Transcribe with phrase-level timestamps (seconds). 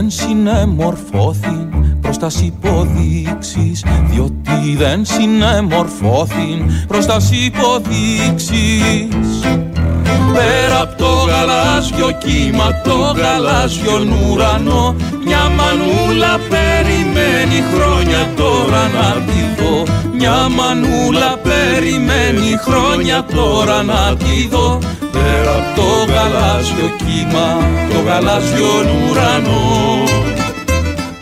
[0.00, 1.68] δεν συνεμορφώθην
[2.00, 9.40] προς τας υποδείξεις διότι δεν συνεμορφώθην προς τας υποδείξεις.
[10.32, 14.94] Πέρα από το γαλάζιο κύμα, το γαλάζιο ουρανό
[15.24, 19.82] Μια μανούλα περιμένει χρόνια τώρα να τη δω.
[20.18, 24.78] Μια μανούλα περιμένει χρόνια τώρα να τη δω
[25.30, 27.58] Πέρα από το γαλάζιο κύμα,
[27.92, 28.68] το γαλάζιο
[29.10, 30.04] ουρανό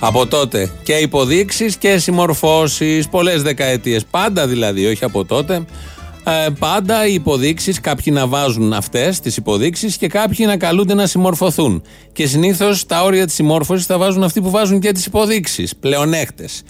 [0.01, 5.65] από τότε και υποδείξεις και συμμορφώσεις πολλές δεκαετίες πάντα δηλαδή όχι από τότε
[6.25, 11.07] ε, πάντα οι υποδείξεις, κάποιοι να βάζουν αυτές τις υποδείξεις και κάποιοι να καλούνται να
[11.07, 11.83] συμμορφωθούν.
[12.13, 15.77] Και συνήθως τα όρια της συμμόρφωσης θα βάζουν αυτοί που βάζουν και τις υποδείξεις.
[15.77, 16.63] Πλεονέκτες.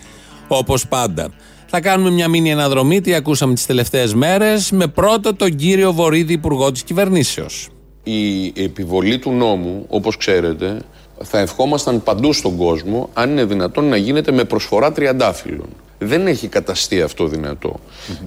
[0.49, 1.31] Όπως πάντα.
[1.71, 6.33] Θα κάνουμε μια μήνυ αναδρομή, τι ακούσαμε τις τελευταίες μέρες, με πρώτο τον κύριο Βορύδη,
[6.33, 7.69] υπουργό της κυβερνήσεως.
[8.03, 10.79] Η επιβολή του νόμου, όπως ξέρετε,
[11.23, 15.69] θα ευχόμασταν παντού στον κόσμο, αν είναι δυνατόν να γίνεται με προσφορά τριαντάφυλλων.
[15.99, 17.81] Δεν έχει καταστεί αυτό δυνατό.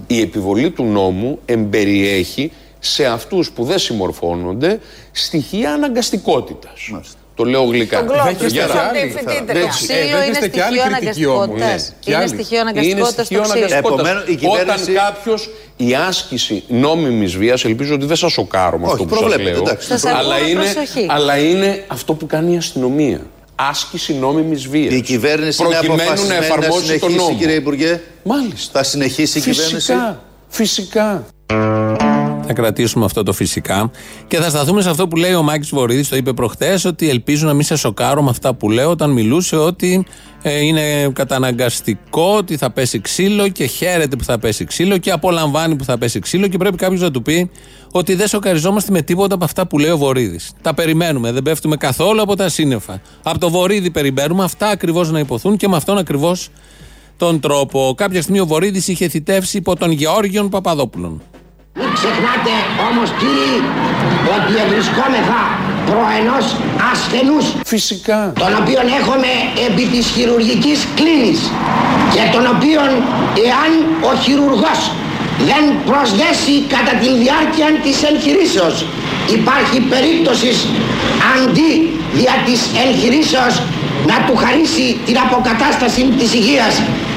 [0.07, 4.79] Η επιβολή του νόμου εμπεριέχει σε αυτούς που δεν συμμορφώνονται
[5.11, 6.91] στοιχεία αναγκαστικότητας.
[7.35, 8.05] Το λέω γλυκά.
[8.05, 8.17] Τον
[9.69, 11.93] Ξύλο είναι στοιχείο αναγκαστικότητας.
[12.05, 14.51] Είναι στοιχείο αναγκαστικότητας στο ξύλο.
[14.61, 19.37] Όταν κάποιος η άσκηση νόμιμης βίας, ελπίζω ότι δεν σας σοκάρω με αυτό που σας
[19.37, 19.63] λέω.
[20.17, 20.73] Αλλά είναι,
[21.07, 23.21] αλλά είναι αυτό που κάνει η αστυνομία
[23.55, 24.93] άσκηση νόμιμης βίας.
[24.93, 27.37] Η κυβέρνηση προκειμένου να εφαρμόσει τον νόμο.
[27.37, 28.79] Κύριε Υπουργέ, Μάλιστα.
[28.79, 30.17] Θα συνεχίσει η φυσικά, κυβέρνηση.
[30.47, 31.25] Φυσικά.
[32.53, 33.91] Θα κρατήσουμε αυτό το φυσικά
[34.27, 36.09] και θα σταθούμε σε αυτό που λέει ο Μάκης Βορύδης.
[36.09, 39.55] Το είπε προχθέ ότι ελπίζω να μην σε σοκάρω με αυτά που λέω όταν μιλούσε
[39.55, 40.05] ότι
[40.41, 45.75] ε, είναι καταναγκαστικό ότι θα πέσει ξύλο και χαίρεται που θα πέσει ξύλο και απολαμβάνει
[45.75, 47.51] που θα πέσει ξύλο και πρέπει κάποιος να του πει
[47.91, 50.51] ότι δεν σοκαριζόμαστε με τίποτα από αυτά που λέει ο Βορύδης.
[50.61, 53.01] Τα περιμένουμε, δεν πέφτουμε καθόλου από τα σύννεφα.
[53.23, 56.49] Από το Βορύδη περιμένουμε αυτά ακριβώς να υποθούν και με αυτόν ακριβώς
[57.17, 57.93] τον τρόπο.
[57.97, 61.21] Κάποια στιγμή ο Βορύδης είχε θητεύσει υπό τον Γεώργιον Παπαδόπουλον.
[61.79, 62.53] Μην ξεχνάτε
[62.89, 63.55] όμως κύριοι
[64.35, 65.41] ότι ευρισκόμεθα
[65.87, 66.45] προ ενός
[66.91, 68.19] ασθενούς Φυσικά.
[68.43, 69.31] τον οποίον έχουμε
[69.67, 71.39] επί της χειρουργικής κλίνης
[72.13, 72.89] και τον οποίον
[73.47, 73.71] εάν
[74.09, 74.79] ο χειρουργός
[75.49, 78.75] δεν προσδέσει κατά τη διάρκεια της εγχειρήσεως
[79.37, 80.57] υπάρχει περίπτωσης
[81.33, 81.71] αντί
[82.19, 83.53] δια της εγχειρήσεως
[84.11, 86.73] να του χαρίσει την αποκατάσταση της υγείας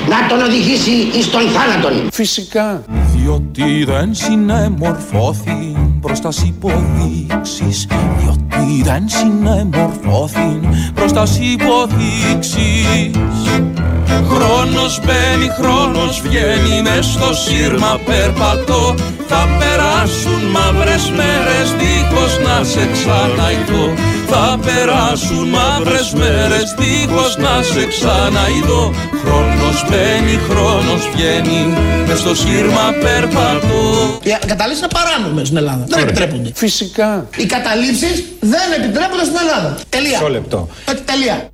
[0.08, 2.08] να τον οδηγήσει εις τον θάνατον.
[2.12, 2.84] Φυσικά.
[3.14, 7.86] Διότι δεν συνεμορφώθη προς τας υποδείξεις.
[8.18, 10.60] Διότι δεν συνεμορφώθη
[10.94, 13.10] προς τας υποδείξεις
[14.64, 18.94] Χρόνος μπαίνει, χρόνος βγαίνει μες στο σύρμα περπατώ.
[19.28, 23.84] Θα περάσουν μαύρες μέρες δίχως να σε ξαναειδώ
[24.26, 31.60] Θα περάσουν μαύρες μέρες δίχως να σε ξαναειδώ Χρόνος μπαίνει, χρόνος βγαίνει
[32.06, 33.82] μες στο σύρμα περπατώ.
[34.22, 36.50] Οι καταλήψεις είναι παράνομες στην Ελλάδα, δεν επιτρέπονται.
[36.54, 37.26] Φυσικά.
[37.36, 39.76] Οι καταλήψεις δεν επιτρέπονται στην Ελλάδα.
[39.88, 40.18] Τελεία.
[40.18, 40.68] Μισό λεπτό.
[40.90, 41.48] Ε, Τελεία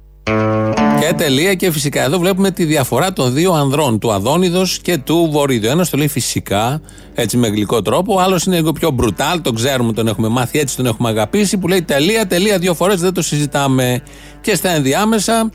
[1.00, 2.02] Και τελεία και φυσικά.
[2.02, 5.70] Εδώ βλέπουμε τη διαφορά των δύο ανδρών, του Αδόνιδος και του Βορύδιου.
[5.70, 6.80] Ένας το λέει φυσικά,
[7.14, 8.14] έτσι με γλυκό τρόπο.
[8.14, 11.58] Ο άλλος είναι λίγο πιο μπρουτάλ, τον ξέρουμε, τον έχουμε μάθει, έτσι τον έχουμε αγαπήσει.
[11.58, 14.02] Που λέει τελεία, τελεία, δύο φορές δεν το συζητάμε.
[14.40, 15.50] Και στα ενδιάμεσα,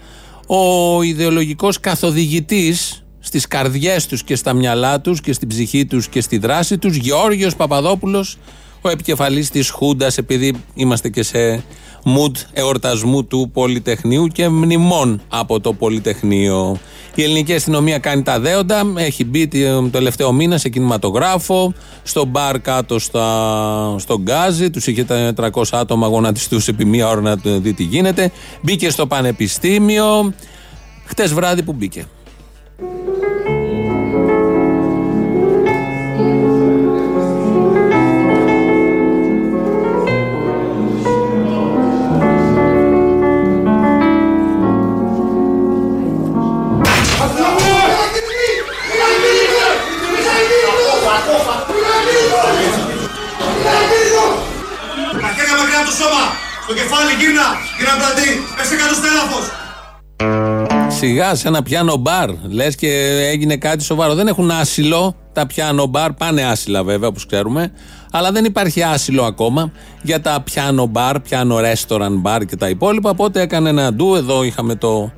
[0.47, 6.22] ο ιδεολογικός καθοδηγητής στις καρδιές τους και στα μυαλά τους και στην ψυχή τους και
[6.22, 8.38] στη δράση τους, Γεώργιος Παπαδόπουλος,
[8.81, 11.63] ο επικεφαλής της Χούντας επειδή είμαστε και σε
[12.05, 16.77] mood εορτασμού του Πολυτεχνείου και μνημών από το Πολυτεχνείο.
[17.16, 21.73] Η ελληνική αστυνομία κάνει τα δέοντα, έχει μπει το τελευταίο μήνα σε κινηματογράφο,
[22.03, 27.21] στο μπαρ κάτω στα, στο Γκάζι, τους είχε τα 300 άτομα γονατιστούς επί μία ώρα
[27.21, 30.33] να δει τι γίνεται, μπήκε στο πανεπιστήμιο,
[31.05, 32.05] χτες βράδυ που μπήκε.
[61.05, 62.29] Σιγά σε ένα πιάνο μπαρ.
[62.49, 64.13] Λες και έγινε κάτι σοβαρό.
[64.16, 66.13] Δεν έχουν άσυλο τα πιάνο μπαρ.
[66.13, 67.72] Πάνε άσυλα βέβαια, όπως ξέρουμε.
[68.11, 69.72] Αλλά δεν υπάρχει άσυλο ακόμα
[70.02, 73.09] για τα πιάνο μπαρ, πιάνο restaurant μπαρ και τα υπόλοιπα.
[73.09, 74.16] Οπότε έκανε ένα ντου.
[74.16, 75.11] Εδώ είχαμε το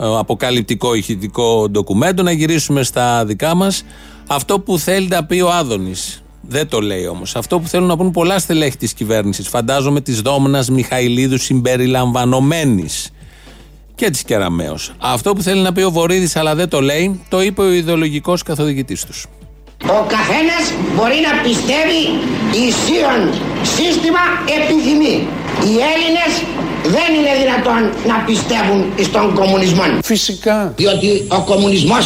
[0.00, 2.22] ε, αποκαλυπτικό ηχητικό ντοκουμέντο.
[2.22, 3.82] Να γυρίσουμε στα δικά μας.
[4.26, 6.22] Αυτό που θέλει να πει ο Άδωνης.
[6.40, 7.36] Δεν το λέει όμως.
[7.36, 9.48] Αυτό που θέλουν να πούν πολλά στελέχη της κυβέρνησης.
[9.48, 13.10] Φαντάζομαι της Δόμνας Μιχαηλίδου συμπεριλαμβανομένης.
[14.00, 14.78] Και της Κεραμαίο.
[14.98, 18.42] Αυτό που θέλει να πει ο Βορύδης, αλλά δεν το λέει, το είπε ο ιδεολογικός
[18.42, 19.26] καθοδηγητής τους.
[19.84, 20.64] Ο καθένας
[20.94, 22.00] μπορεί να πιστεύει
[22.68, 23.20] ισίων
[23.76, 24.22] σύστημα
[24.58, 25.14] επιθυμεί.
[25.66, 26.32] Οι Έλληνες
[26.94, 27.80] δεν είναι δυνατόν
[28.10, 29.84] να πιστεύουν στον κομμουνισμό.
[30.02, 30.72] Φυσικά.
[30.76, 32.04] Διότι ο κομμουνισμός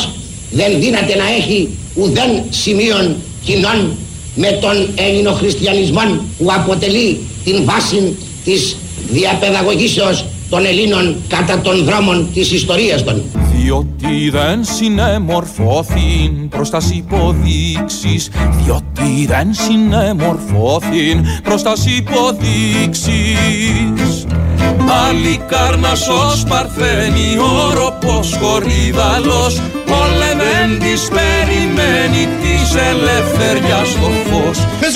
[0.51, 3.97] δεν δύναται να έχει ουδέν σημείων κοινών
[4.35, 6.05] με τον ελληνοχριστιανισμό
[6.39, 8.77] που αποτελεί την βάση της
[9.11, 13.23] διαπαιδαγωγήσεως των Ελλήνων κατά των δρόμων της ιστορίας των.
[13.55, 18.31] Διότι δεν συνεμορφώθην προς τας υποδείξεις.
[18.63, 23.25] Διότι δεν συνεμορφώθην προς τας υποδείξεις.
[25.09, 29.61] Άλλη κάρνασος παρθένει όροπος χορίδαλος
[30.03, 30.31] Όλε
[30.79, 34.59] της περιμένει της ελευθεριάς το φως.
[34.81, 34.89] Με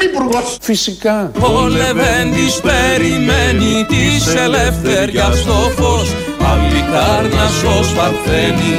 [0.00, 0.56] είμαι υπουργός.
[0.60, 1.30] Φυσικά.
[1.40, 1.92] Όλε
[2.34, 6.14] της περιμένει της ελευθεριάς το φως.
[6.52, 8.74] Άλλη κάρνασος παρθένει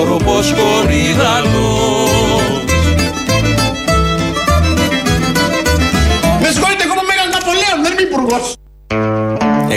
[0.00, 2.10] όροπος χορίδαλος
[6.40, 8.54] Με συγχωρείτε εγώ είμαι Μέγας Ναπολέων, δεν είμαι υπουργός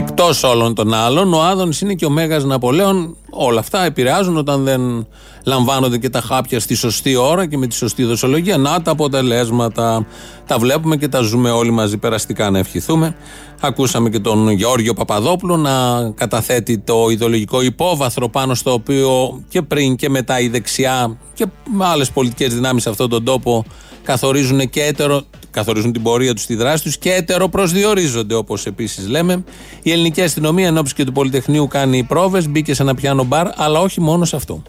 [0.09, 3.17] Εκτός όλων των άλλων, ο Άδωνης είναι και ο Μέγας Ναπολέων.
[3.29, 5.07] Όλα αυτά επηρεάζουν όταν δεν
[5.45, 8.57] λαμβάνονται και τα χάπια στη σωστή ώρα και με τη σωστή δοσολογία.
[8.57, 10.05] Να τα αποτελέσματα.
[10.47, 13.15] Τα βλέπουμε και τα ζούμε όλοι μαζί περαστικά να ευχηθούμε.
[13.61, 15.71] Ακούσαμε και τον Γεώργιο Παπαδόπουλο να
[16.15, 21.45] καταθέτει το ιδεολογικό υπόβαθρο πάνω στο οποίο και πριν και μετά η δεξιά και
[21.77, 23.65] άλλες πολιτικές δυνάμεις σε αυτόν τον τόπο
[24.03, 25.21] καθορίζουν και έτερο
[25.51, 29.43] καθορίζουν την πορεία τους στη δράση τους και ετεροπροσδιορίζονται, όπως επίσης λέμε.
[29.81, 33.79] Η ελληνική αστυνομία εν και του Πολυτεχνείου κάνει πρόβες, μπήκε σε ένα πιάνο μπαρ, αλλά
[33.79, 34.63] όχι μόνο σε αυτό.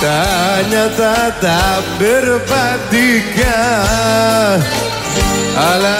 [0.00, 3.58] Τα νιάτα τα περπατικά
[5.72, 5.96] αλλά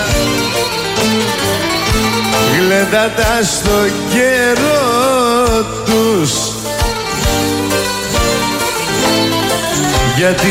[2.58, 3.70] γλεντάτα στο
[4.11, 6.47] καιρό τους
[10.18, 10.48] Γιατί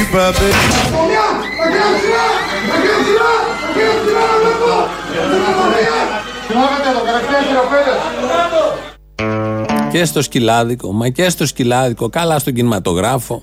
[0.00, 0.38] είπαμε
[9.92, 13.42] και στο σκυλάδικο, μα και στο σκυλάδικο, καλά στον κινηματογράφο,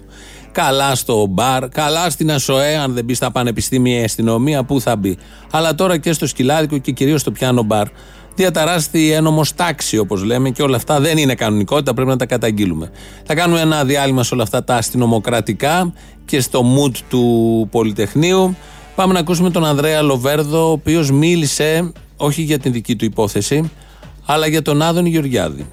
[0.52, 4.96] καλά στο μπαρ, καλά στην ΑΣΟΕ, αν δεν μπεις στα πανεπιστήμια η αστυνομία, πού θα
[4.96, 5.18] μπει.
[5.52, 7.88] Αλλά τώρα και στο σκυλάδικο και κυρίως στο πιάνο μπαρ
[8.36, 12.26] διαταράσσεται η ένομο τάξη, όπως λέμε, και όλα αυτά δεν είναι κανονικότητα, πρέπει να τα
[12.26, 12.92] καταγγείλουμε.
[13.26, 15.94] Θα κάνουμε ένα διάλειμμα σε όλα αυτά τα αστυνομοκρατικά
[16.26, 18.56] και στο mood του Πολυτεχνείου.
[18.96, 23.72] Πάμε να ακούσουμε τον Ανδρέα Λοβέρδο, ο οποίος μίλησε όχι για την δική του υπόθεση,
[24.26, 25.66] αλλά για τον Άδωνη Γεωργιάδη.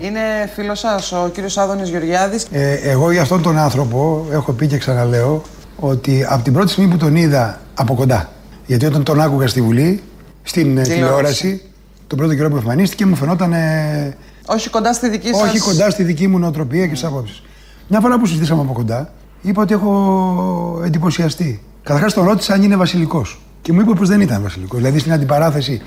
[0.00, 0.20] Είναι
[0.54, 4.78] φίλος σας ο κύριος Άδωνης Γεωργιάδης; Ε, εγώ για αυτόν τον άνθρωπο έχω πει και
[4.78, 5.42] ξαναλέω
[5.76, 8.32] ότι από την πρώτη στιγμή που τον είδα από κοντά,
[8.66, 10.02] γιατί όταν τον άκουγα στη Βουλή,
[10.42, 11.62] στην τηλεόραση,
[12.08, 13.52] τον πρώτο καιρό που εμφανίστηκε μου φαινόταν.
[13.52, 14.16] Ε,
[14.46, 15.42] όχι κοντά στη δική σα.
[15.42, 17.42] Όχι κοντά στη δική μου νοοτροπία και στι απόψεις.
[17.88, 19.12] Μια φορά που συζητήσαμε από κοντά,
[19.42, 21.62] είπα ότι έχω εντυπωσιαστεί.
[21.82, 23.40] Καταρχάς τον ρώτησα αν είναι βασιλικός.
[23.62, 24.78] Και μου είπε πως δεν ήταν βασιλικός.
[24.78, 25.82] Δηλαδή στην αντιπαράθεση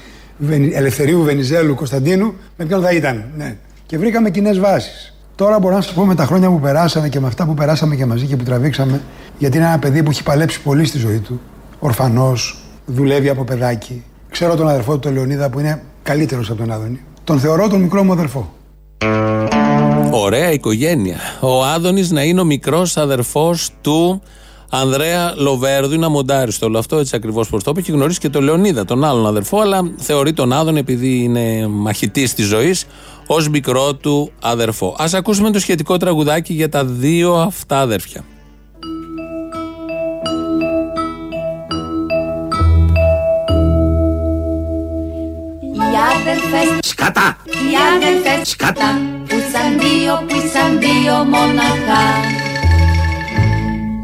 [0.73, 3.25] Ελευθερίου Βενιζέλου Κωνσταντίνου, με ποιον θα ήταν.
[3.37, 3.55] Ναι.
[3.85, 5.15] Και βρήκαμε κοινές βάσεις.
[5.35, 7.95] Τώρα μπορώ να σας πω με τα χρόνια που περάσαμε και με αυτά που περάσαμε
[7.95, 9.01] και μαζί και που τραβήξαμε,
[9.37, 11.41] γιατί είναι ένα παιδί που έχει παλέψει πολύ στη ζωή του.
[11.79, 14.03] Ορφανός, δουλεύει από παιδάκι.
[14.29, 17.01] Ξέρω τον αδερφό του, τον Λεωνίδα, που είναι καλύτερος από τον Άδωνη.
[17.23, 18.53] Τον θεωρώ τον μικρό μου αδερφό.
[20.11, 21.17] Ωραία οικογένεια.
[21.41, 24.21] Ο Άδωνης να είναι ο μικρός αδερφός του
[24.69, 25.93] Ανδρέα Λοβέρδου.
[25.93, 27.81] Είναι αμοντάριστο όλο αυτό, έτσι ακριβώς προς το είπε.
[27.81, 32.33] Και γνωρίζει και τον Λεωνίδα, τον άλλον αδερφό, αλλά θεωρεί τον Άδωνη, επειδή είναι μαχητής
[32.33, 32.85] της ζωής,
[33.27, 34.95] ως μικρό του αδερφό.
[34.99, 38.23] Α ακούσουμε το σχετικό τραγουδάκι για τα δύο αυτά αδέρφια.
[46.83, 52.05] Σκατά Οι αδελφές Σκατά Που σαν δύο, που σαν δύο μοναχά.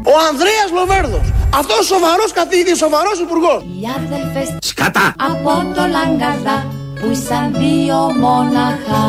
[0.04, 3.62] Ο Ανδρέας Λοβέρδος αυτός σοβαρός καθηγητής, σοβαρός υπουργός.
[3.62, 6.66] Οι αδελφές Σκατά Από το Λαγκαδά
[7.00, 9.06] Που σαν δύο μοναχά.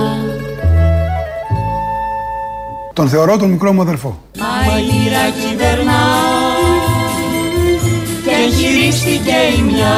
[2.93, 6.01] Τον θεωρώ τον μικρό μου αδελφό Μα η μοίρα κυβερνά
[8.23, 9.95] Και εγυρίστηκε η μια.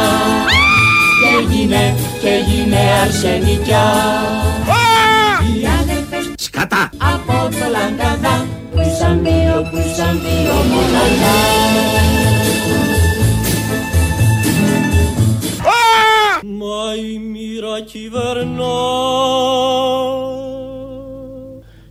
[1.21, 3.87] Και έγινε και έγινε αρσενικιά.
[5.55, 11.39] Οι αδελφές Σκατά Από το Λαγκαδά Που ήσαν δύο, που ήσαν δύο μοναχά
[16.43, 18.79] Μα η μοίρα κυβερνά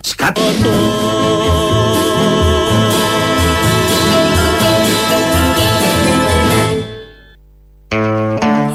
[0.00, 0.42] Σκατό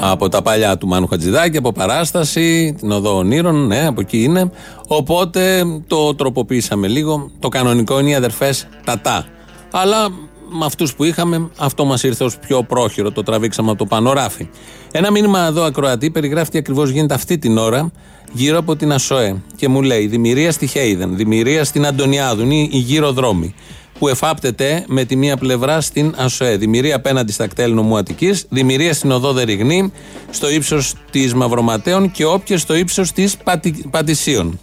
[0.00, 4.50] Από τα παλιά του Μάνου Χατζηδάκη, από παράσταση, την οδό ονείρων, ναι, από εκεί είναι.
[4.86, 7.30] Οπότε το τροποποίησαμε λίγο.
[7.38, 9.26] Το κανονικό είναι οι αδερφές Τατά.
[9.70, 10.08] Αλλά
[10.52, 13.10] με αυτούς που είχαμε, αυτό μας ήρθε ως πιο πρόχειρο.
[13.10, 14.48] Το τραβήξαμε από το πανοράφι.
[14.90, 17.90] Ένα μήνυμα εδώ ακροατή περιγράφει τι ακριβώς γίνεται αυτή την ώρα
[18.32, 19.42] γύρω από την ΑΣΟΕ.
[19.56, 22.42] Και μου λέει: Δημηρία στη Χέιδεν, δημηρία στην Αντωνιάδου.
[22.42, 23.54] Είναι οι γύρω δρόμοι
[23.98, 26.56] που εφάπτεται με τη μία πλευρά στην ΑΣΟΕ.
[26.56, 29.92] Δημηρία απέναντι στα κτέλ νομού Αττικής, δημηρία στην οδό Δεριγνή,
[30.30, 34.58] στο ύψος της Μαυροματέων και όποιες στο ύψος της Πατη, Πατησίων.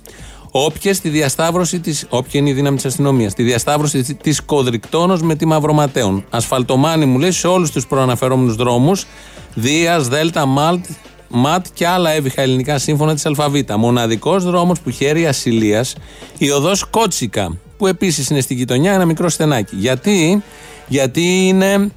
[0.52, 2.06] Όποιες στη διασταύρωση της.
[2.10, 3.32] Όποια είναι η δύναμη της αστυνομίας.
[3.32, 6.26] Στη διασταύρωση της Κοδρικτόνος με τη Μαυροματέων.
[6.30, 9.06] Ασφαλτομάνη μου λέει σε όλους τους προαναφερόμενους δρόμους.
[9.54, 10.86] Δίας, Δέλτα, Μάλτ,
[11.28, 13.78] ΜΑΤ και άλλα έβυχα ελληνικά σύμφωνα της Αλφαβήτα.
[13.78, 15.96] Μοναδικός δρόμος που χαίρει ασυλίας,
[16.38, 19.76] η οδός Κότσικα, που επίσης είναι στη γειτονιά ένα μικρό στενάκι.
[19.76, 20.44] Γιατί,
[20.88, 21.92] Γιατί είναι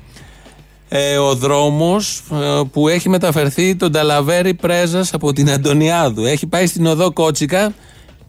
[0.88, 6.24] ε, ο δρόμος ε, που έχει μεταφερθεί τον Ταλαβέρι Πρέζας από την Αντωνιάδου.
[6.24, 7.72] Έχει πάει στην οδό Κότσικα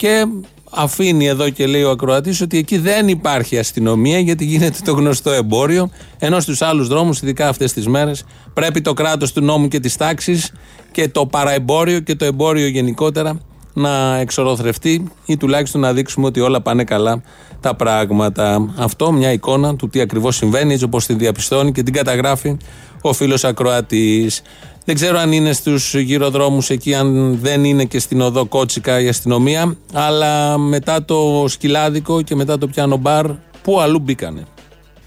[0.03, 0.25] και
[0.71, 5.31] αφήνει εδώ και λέει ο ακροατής ότι εκεί δεν υπάρχει αστυνομία γιατί γίνεται το γνωστό
[5.31, 5.89] εμπόριο.
[6.19, 9.97] Ενώ στους άλλους δρόμους, ειδικά αυτές τις μέρες, πρέπει το κράτος του νόμου και της
[9.97, 10.51] τάξης
[10.91, 13.39] και το παραεμπόριο και το εμπόριο γενικότερα
[13.73, 17.21] να εξορροθρευτεί ή τουλάχιστον να δείξουμε ότι όλα πάνε καλά
[17.59, 18.73] τα πράγματα.
[18.77, 22.57] Αυτό μια εικόνα του τι ακριβώς συμβαίνει, έτσι όπως την διαπιστώνει και την καταγράφει
[23.01, 24.41] ο φίλος Ακροατής.
[24.85, 29.07] Δεν ξέρω αν είναι στους γυροδρόμους εκεί, αν δεν είναι και στην οδό Κότσικα η
[29.07, 33.25] αστυνομία, αλλά μετά το σκυλάδικο και μετά το πιάνο μπαρ,
[33.61, 34.43] πού αλλού μπήκανε;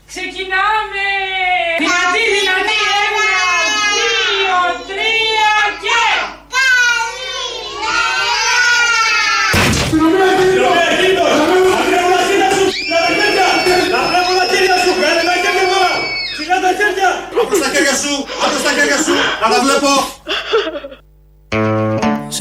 [0.07, 1.05] Ξεκινάμε!
[1.79, 2.96] Δυνατή, δυνατή,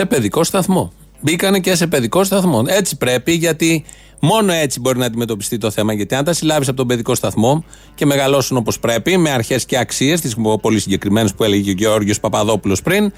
[0.05, 0.91] Σε παιδικό σταθμό.
[1.21, 2.63] Μπήκανε και σε παιδικό σταθμό.
[2.67, 3.83] Έτσι πρέπει, γιατί
[4.19, 5.93] μόνο έτσι μπορεί να αντιμετωπιστεί το θέμα.
[5.93, 7.63] Γιατί αν τα συλλάβεις από τον παιδικό σταθμό
[7.95, 12.19] και μεγαλώσουν όπως πρέπει, με αρχές και αξίες, τις πολύ συγκεκριμένες που έλεγε ο Γεώργιος
[12.19, 13.11] Παπαδόπουλος πριν,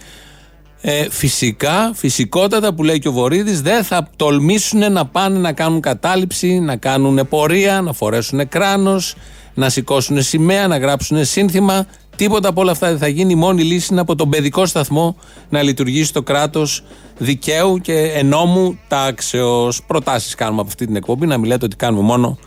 [0.82, 5.82] ε, φυσικά, φυσικότατα που λέει και ο Βορύδης, δεν θα τολμήσουν να πάνε να κάνουν
[5.82, 9.16] κατάληψη, να κάνουν πορεία, να φορέσουν κράνος,
[9.58, 11.86] να σηκώσουν σημαία, να γράψουν σύνθημα.
[12.16, 13.32] Τίποτα από όλα αυτά δεν θα γίνει.
[13.32, 15.16] Η μόνη λύση είναι από τον παιδικό σταθμό
[15.50, 16.84] να λειτουργήσει το κράτος
[17.18, 19.84] δικαίου και ενόμου τάξεως.
[19.88, 22.38] Προτάσεις κάνουμε από αυτή την εκπομπή, να μην λέτε ότι κάνουμε μόνο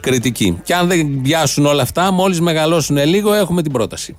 [0.00, 0.60] κριτική.
[0.64, 4.16] Και αν δεν πιάσουν όλα αυτά, μόλις μεγαλώσουν λίγο, έχουμε την πρόταση.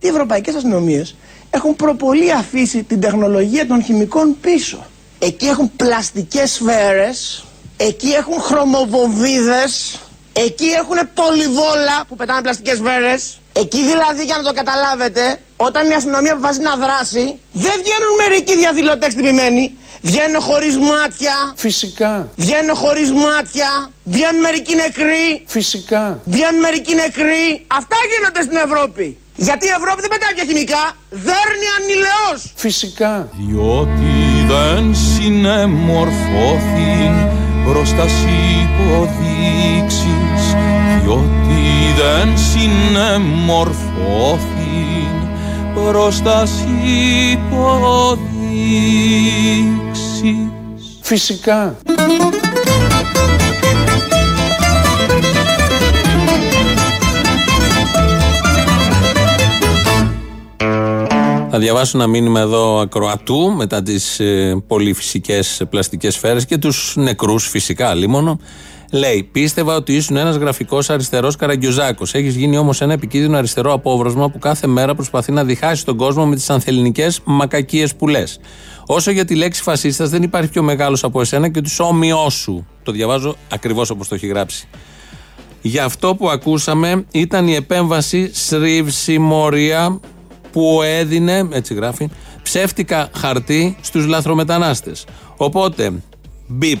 [0.00, 1.16] Οι ευρωπαϊκές αστυνομίες
[1.50, 4.78] έχουν προπολή αφήσει την τεχνολογία των χημικών πίσω.
[5.18, 7.44] Εκεί έχουν πλαστικές σφαίρες,
[7.76, 10.00] εκεί έχουν χρωμοβοβίδες,
[10.46, 13.40] εκεί έχουν πολυβόλα που πετάνε πλαστικές σφαίρες.
[13.52, 18.56] Εκεί δηλαδή για να το καταλάβετε, όταν η αστυνομία αποφασίζει να δράσει, δεν βγαίνουν μερικοί
[18.56, 19.74] διαδηλωτές τυπημένοι.
[20.02, 21.34] Βγαίνουν χωρίς μάτια.
[21.56, 22.28] Φυσικά.
[22.36, 23.90] Βγαίνουν χωρίς μάτια.
[24.04, 25.44] Βγαίνουν μερικοί νεκροί.
[25.46, 26.20] Φυσικά.
[26.24, 27.64] Βγαίνουν μερικοί νεκροί.
[27.66, 29.18] Αυτά γίνονται στην Ευρώπη.
[29.36, 30.84] Γιατί η Ευρώπη δεν πετάει πια χημικά.
[31.10, 32.52] Δέρνει ανηλαιώς.
[32.54, 33.28] Φυσικά.
[33.38, 34.12] Διότι
[34.52, 36.92] δεν συνεμορφώθη
[37.72, 38.24] μπροστά σ'
[38.62, 40.06] υποδείξεις
[41.02, 43.78] Διότι δεν συνεμορφώθη
[45.74, 46.64] μπροστά σ'
[47.32, 47.70] υποδείξεις
[51.00, 51.76] Φυσικά.
[61.52, 66.94] Θα διαβάσω ένα μήνυμα εδώ ακροατού μετά τις ε, πολύ φυσικές πλαστικές σφαίρες και τους
[66.96, 68.38] νεκρούς φυσικά λίμωνο.
[68.92, 72.14] Λέει: Πίστευα ότι ήσουν ένας γραφικός αριστερός καραγκιουζάκος.
[72.14, 76.26] Έχεις γίνει όμως ένα επικίνδυνο αριστερό απόβρασμα που κάθε μέρα προσπαθεί να διχάσει τον κόσμο
[76.26, 78.40] με τις ανθεληνικές μακακίες που λες.
[78.86, 82.66] Όσο για τη λέξη φασίστας, δεν υπάρχει πιο μεγάλος από εσένα και τους όμοιός σου.
[82.82, 84.68] Το διαβάζω ακριβώς όπως το έχει γράψει.
[85.62, 90.00] Για αυτό που ακούσαμε ήταν η επέμβαση Σρίβσιμορία
[90.52, 92.08] που έδινε, έτσι γράφει,
[92.42, 95.04] ψεύτικα χαρτί στους λαθρομετανάστες.
[95.36, 95.92] Οπότε,
[96.46, 96.80] μπιπ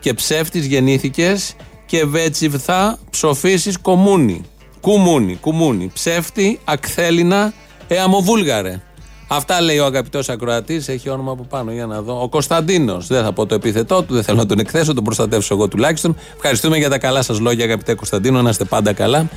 [0.00, 1.54] και ψεύτης γεννήθηκες
[1.86, 4.44] και βέτσιβθα ψοφήσεις κομμούνι.
[4.80, 5.90] Κουμούνι, κουμούνι.
[5.94, 7.52] Ψεύτη, ακθέλινα,
[7.88, 8.80] εαμοβούλγαρε.
[9.28, 10.88] Αυτά λέει ο αγαπητός ακροατής.
[10.88, 12.22] Έχει όνομα από πάνω για να δω.
[12.22, 13.06] Ο Κωνσταντίνος.
[13.06, 16.16] Δεν θα πω το επίθετό του, δεν θέλω να τον εκθέσω, τον προστατεύσω εγώ τουλάχιστον.
[16.34, 18.42] Ευχαριστούμε για τα καλά σας λόγια, αγαπητέ Κωνσταντίνο.
[18.42, 19.28] Να είστε πάντα καλά.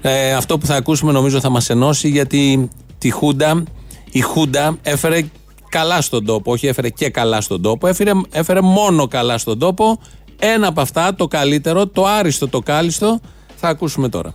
[0.00, 3.62] Ε, αυτό που θα ακούσουμε νομίζω θα μας ενώσει γιατί τη Χούντα,
[4.10, 5.20] η Χούντα έφερε
[5.68, 6.52] καλά στον τόπο.
[6.52, 10.00] Όχι έφερε και καλά στον τόπο, έφερε, έφερε μόνο καλά στον τόπο.
[10.38, 13.20] Ένα από αυτά, το καλύτερο, το άριστο, το κάλιστο,
[13.56, 14.34] θα ακούσουμε τώρα.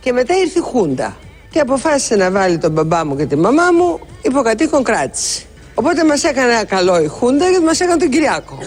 [0.00, 1.16] Και μετά ήρθε η Χούντα
[1.50, 5.46] και αποφάσισε να βάλει τον μπαμπά μου και τη μαμά μου υποκατοίκον κράτηση.
[5.74, 8.58] Οπότε μας έκανε καλό η Χούντα γιατί μας έκανε τον Κυριάκο.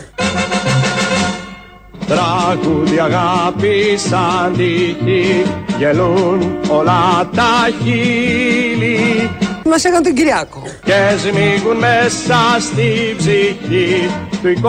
[2.12, 5.44] Τραγούδι αγάπη σαν τύχη
[5.78, 9.30] γελούν όλα τα χείλη.
[9.66, 10.64] Μας έκανε τον Κυριάκο.
[10.84, 14.10] Και σμίγουν μέσα στη ψυχή
[14.42, 14.68] του 21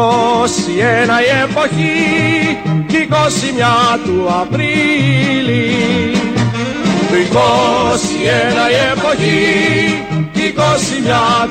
[1.26, 3.14] η εποχή κι 21
[4.04, 5.66] του Απρίλη.
[7.08, 7.38] Του 21
[8.70, 10.60] η εποχή κι 21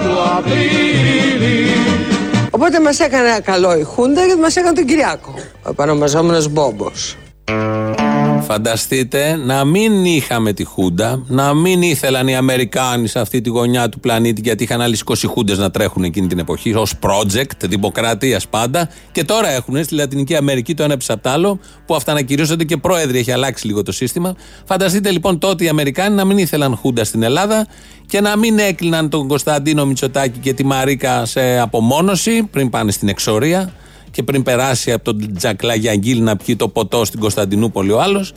[0.04, 2.11] του Απρίλη
[2.62, 7.18] Οπότε μας έκανε καλό η Χούντα γιατί μας έκανε τον Κυριάκο Ο επανομαζόμενος Μπόμπος
[8.44, 13.90] Φανταστείτε να μην είχαμε τη Χούντα, να μην ήθελαν οι Αμερικάνοι σε αυτή τη γωνιά
[13.90, 18.48] του πλανήτη, γιατί είχαν άλλες 20 Χούντες να τρέχουν εκείνη την εποχή, ως project δημοκρατίας
[18.48, 18.90] πάντα.
[19.12, 22.78] Και τώρα έχουν στη Λατινική Αμερική το ένα πίσω απ' άλλο, που αυτά ανακηρύσσονται και
[22.78, 24.36] πρόεδροι, έχει αλλάξει λίγο το σύστημα.
[24.66, 27.68] Φανταστείτε λοιπόν τότε οι Αμερικάνοι να μην ήθελαν Χούντα στην Ελλάδα
[28.06, 33.08] και να μην έκλειναν τον Κωνσταντίνο Μητσοτάκη και τη Μαρίκα σε απομόνωση πριν πάνε στην
[33.08, 33.74] εξορία
[34.12, 38.34] και πριν περάσει από τον Τζακλαγιαγγίλ να πιει το ποτό στην Κωνσταντινούπολη ο άλλος,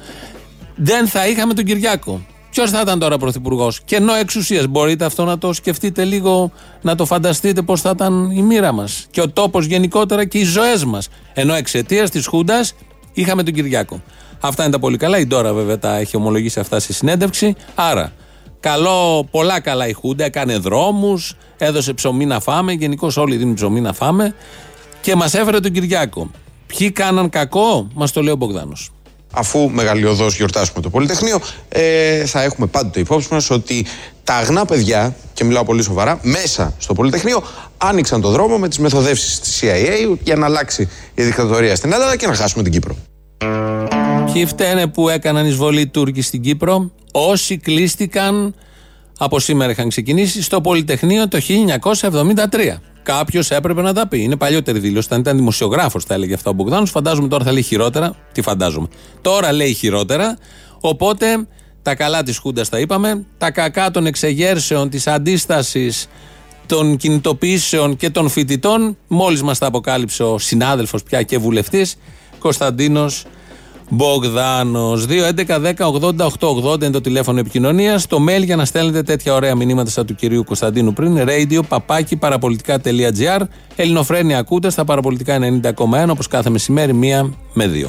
[0.74, 2.26] δεν θα είχαμε τον Κυριάκο.
[2.50, 4.66] Ποιος θα ήταν τώρα πρωθυπουργός, και ενώ εξουσίας.
[4.66, 6.52] Μπορείτε αυτό να το σκεφτείτε λίγο,
[6.82, 10.44] να το φανταστείτε πώς θα ήταν η μοίρα μας και ο τόπος γενικότερα και οι
[10.44, 11.08] ζωές μας.
[11.32, 12.74] Ενώ εξαιτίας της Χούντας
[13.12, 14.02] είχαμε τον Κυριάκο.
[14.40, 15.18] Αυτά είναι τα πολύ καλά.
[15.18, 17.54] Η Ντόρα βέβαια τα έχει ομολογήσει αυτά στη συνέντευξη.
[17.74, 18.12] Άρα,
[18.60, 20.24] καλό, πολλά καλά η Χούντα.
[20.24, 22.72] Έκανε δρόμους, έδωσε ψωμί να φάμε.
[22.72, 24.34] Γενικώς όλοι δίνουν ψωμί να φάμε
[25.04, 26.30] και μας έφερε τον Κυριάκο.
[26.66, 28.90] Ποιοι κάναν κακό, μας το λέει ο Μπογδάνος.
[29.32, 33.86] Αφού μεγαλειωδώς γιορτάσουμε το Πολυτεχνείο, ε, θα έχουμε πάντοτε υπόψη μας ότι
[34.24, 37.42] τα αγνά παιδιά, και μιλάω πολύ σοβαρά, μέσα στο Πολυτεχνείο
[37.76, 42.16] άνοιξαν το δρόμο με τις μεθοδεύσεις της CIA για να αλλάξει η δικτατορία στην Ελλάδα
[42.16, 42.96] και να χάσουμε την Κύπρο.
[44.32, 48.54] Ποιοι φταίνε που έκαναν εισβολή οι Τούρκοι στην Κύπρο, όσοι κλείστηκαν
[49.18, 52.80] από σήμερα είχαν ξεκινήσει στο Πολυτεχνείο το 1973.
[53.04, 54.22] Κάποιος έπρεπε να τα πει.
[54.22, 55.06] Είναι παλιότερη δήλωση.
[55.06, 56.90] Όταν ήταν δημοσιογράφος, τα έλεγε αυτά ο Μπογδάνος.
[56.90, 58.16] Φαντάζομαι τώρα θα λέει χειρότερα.
[58.32, 58.88] Τι φαντάζομαι.
[59.20, 60.38] Τώρα λέει χειρότερα.
[60.80, 61.46] Οπότε
[61.82, 63.24] τα καλά της Χούντας τα είπαμε.
[63.38, 66.08] Τα κακά των εξεγέρσεων, της αντίστασης,
[66.66, 68.96] των κινητοποιήσεων και των φοιτητών.
[69.08, 71.96] Μόλις μας τα αποκάλυψε ο συνάδελφος πια και βουλευτής
[72.38, 73.24] Κωνσταντίνος
[73.88, 75.06] Μπογδάνος.
[75.08, 78.06] 2.11.10.80.880 είναι το τηλέφωνο επικοινωνίας.
[78.06, 81.24] Το mail για να στέλνετε τέτοια ωραία μηνύματα σαν του κυρίου Κωνσταντίνου πριν.
[81.30, 83.40] Radio παπάκι παραπολιτικά.gr.
[83.76, 87.20] Ελληνοφρένια ακούτε στα παραπολιτικά 90,1 όπως κάθε μεσημέρι, μία
[87.52, 87.88] με δύο.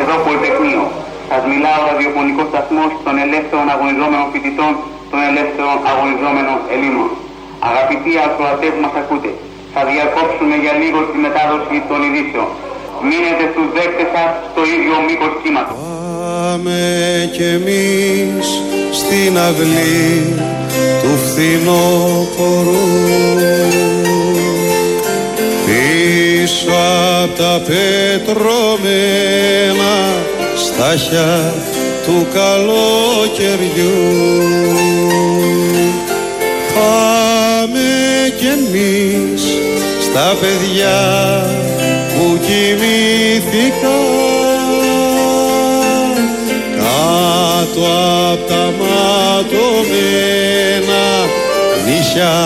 [0.00, 0.82] Εδώ Πολυτεχνείο.
[1.30, 4.72] Σας μιλάω ραδιοφωνικό σταθμό των ελεύθερων αγωνιζόμενων φοιτητών,
[5.10, 7.08] των ελεύθερων αγωνιζόμενων Ελλήνων.
[7.70, 9.30] Αγαπητοί ακροατές που μας ακούτε,
[9.74, 12.48] θα διακόψουμε για λίγο τη μετάδοση των ειδήσεων.
[13.08, 15.76] Μείνετε στους δέκτες σας στο ίδιο μήκος κύματος.
[16.20, 16.80] Πάμε
[17.34, 18.46] κι εμείς
[19.00, 20.34] στην αυλή
[21.02, 22.88] του φθινόπορου
[25.66, 26.74] πίσω
[27.22, 28.74] απ' τα πετρωμένα
[30.56, 31.32] στάχια
[32.04, 33.98] του καλοκαιριού
[36.74, 37.88] Πάμε
[38.38, 39.42] κι εμείς
[40.00, 40.98] στα παιδιά
[41.76, 41.79] που
[42.50, 43.98] κοιμήθηκα.
[46.76, 47.82] Κάτω
[48.32, 50.24] απ' τα ματωμένα
[51.86, 52.38] νύχια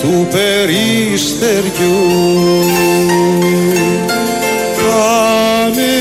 [0.00, 2.00] του περιστεριού.
[4.76, 5.92] Κάμε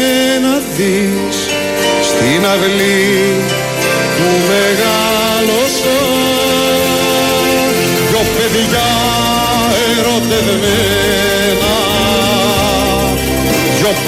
[0.41, 1.37] να δεις
[2.09, 3.11] στην αυλή
[4.15, 5.99] που μεγάλωσα.
[8.09, 8.89] Δυο παιδιά
[9.97, 11.08] ερωτευμένα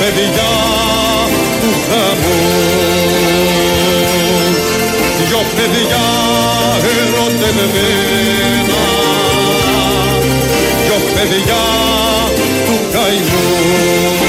[0.01, 0.51] παιδιά
[1.61, 2.39] του χαμού
[5.27, 6.05] δυο παιδιά
[6.89, 8.83] ερωτευμένα
[10.85, 11.63] δυο παιδιά
[12.65, 14.20] του καημού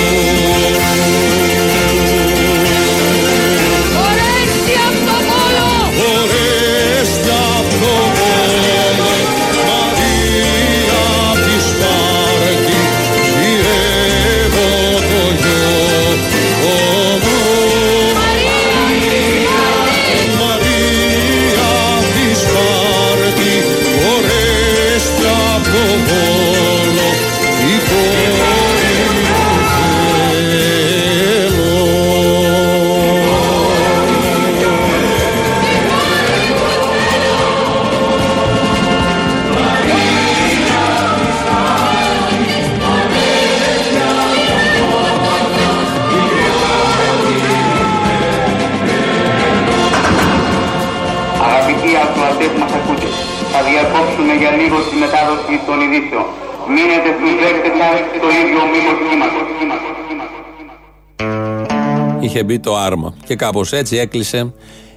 [62.42, 63.14] Είχε μπει το άρμα.
[63.26, 64.52] Και κάπως έτσι έκλεισε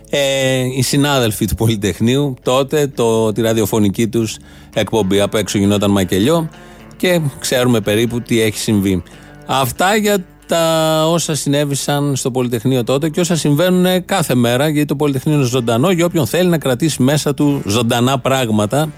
[0.09, 4.37] ε, οι συνάδελφοι του Πολυτεχνείου τότε το, τη ραδιοφωνική τους
[4.73, 5.19] εκπομπή.
[5.19, 6.49] Απ' έξω γινόταν μακελιό
[6.97, 9.03] και ξέρουμε περίπου τι έχει συμβεί.
[9.45, 14.95] Αυτά για τα όσα συνέβησαν στο Πολυτεχνείο τότε και όσα συμβαίνουν κάθε μέρα, γιατί το
[14.95, 18.91] Πολυτεχνείο είναι ζωντανό για όποιον θέλει να κρατήσει μέσα του ζωντανά πράγματα.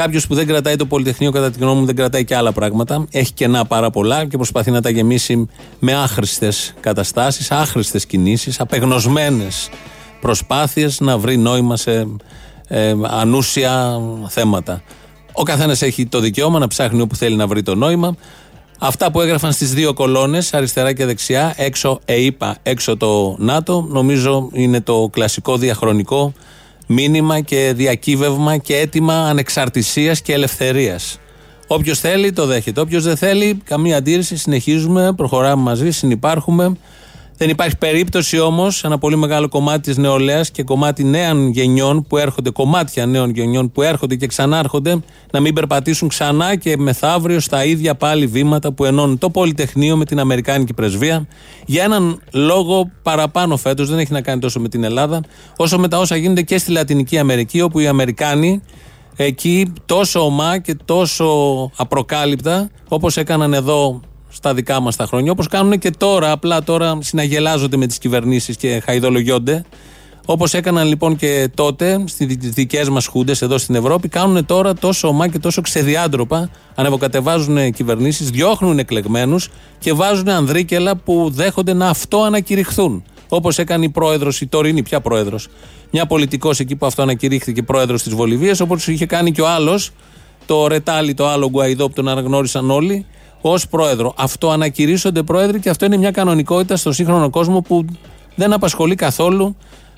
[0.00, 3.06] Κάποιος που δεν κρατάει το Πολυτεχνείο, κατά τη γνώμη μου, δεν κρατάει και άλλα πράγματα.
[3.10, 9.68] Έχει κενά πάρα πολλά και προσπαθεί να τα γεμίσει με άχρηστες καταστάσεις, άχρηστες κινήσεις, απεγνωσμένες
[10.20, 12.06] προσπάθειες να βρει νόημα σε
[12.68, 14.82] ε, ανούσια θέματα.
[15.32, 18.16] Ο καθένας έχει το δικαίωμα να ψάχνει όπου θέλει να βρει το νόημα.
[18.78, 24.48] Αυτά που έγραφαν στις δύο κολόνες, αριστερά και δεξιά, έξω ΕΙΠΑ, έξω το ΝΑΤΟ, νομίζω
[24.52, 26.32] είναι το κλασικό διαχρονικό
[26.92, 31.18] μήνυμα και διακύβευμα και αίτημα ανεξαρτησίας και ελευθερίας.
[31.66, 32.80] Όποιος θέλει το δέχεται.
[32.80, 34.36] Όποιος δεν θέλει, καμία αντίρρηση.
[34.36, 36.76] Συνεχίζουμε, προχωράμε μαζί, συνυπάρχουμε.
[37.40, 42.16] Δεν υπάρχει περίπτωση όμως ένα πολύ μεγάλο κομμάτι της νεολαίας και κομμάτι νέων γενιών που
[42.16, 45.00] έρχονται, κομμάτια νέων γενιών που έρχονται και ξανάρχονται,
[45.32, 50.04] να μην περπατήσουν ξανά και μεθαύριο στα ίδια πάλι βήματα που ενώνουν το Πολυτεχνείο με
[50.04, 51.26] την Αμερικάνικη Πρεσβεία.
[51.66, 55.20] Για έναν λόγο παραπάνω φέτος, δεν έχει να κάνει τόσο με την Ελλάδα,
[55.56, 58.62] όσο με τα όσα γίνονται και στη Λατινική Αμερική, όπου οι Αμερικάνοι
[59.16, 61.26] εκεί τόσο ομά και τόσο
[61.76, 65.32] απροκάλυπτα, όπως έκαναν εδώ στα δικά μας τα χρόνια.
[65.32, 69.64] Όπως κάνουν και τώρα, απλά τώρα συναγελάζονται με τις κυβερνήσεις και χαϊδολογιώνται.
[70.26, 75.08] Όπως έκαναν λοιπόν και τότε στις δικές μας χούντες εδώ στην Ευρώπη, κάνουν τώρα τόσο
[75.08, 76.50] ομά και τόσο ξεδιάντροπα.
[76.74, 83.04] Ανεβοκατεβάζουν κυβερνήσεις, διώχνουν εκλεγμένους και βάζουν ανδρίκελα που δέχονται να αυτό ανακηρυχθούν.
[83.28, 85.48] Όπως έκανε η πρόεδρος, η τωρινή πια πρόεδρος.
[85.90, 89.90] Μια πολιτικός εκεί που αυτό ανακηρύχθηκε πρόεδρος της Βολιβίας, όπως είχε κάνει και ο άλλος,
[90.46, 93.06] το Ρετάλι, το άλλο Γκουαϊδό που τον αναγνώρισαν όλοι,
[93.40, 94.14] ως πρόεδρο.
[94.16, 97.84] Αυτό ανακηρύσσονται πρόεδροι και αυτό είναι μια κανονικότητα στο σύγχρονο κόσμο που
[98.34, 99.56] δεν απασχολεί καθόλου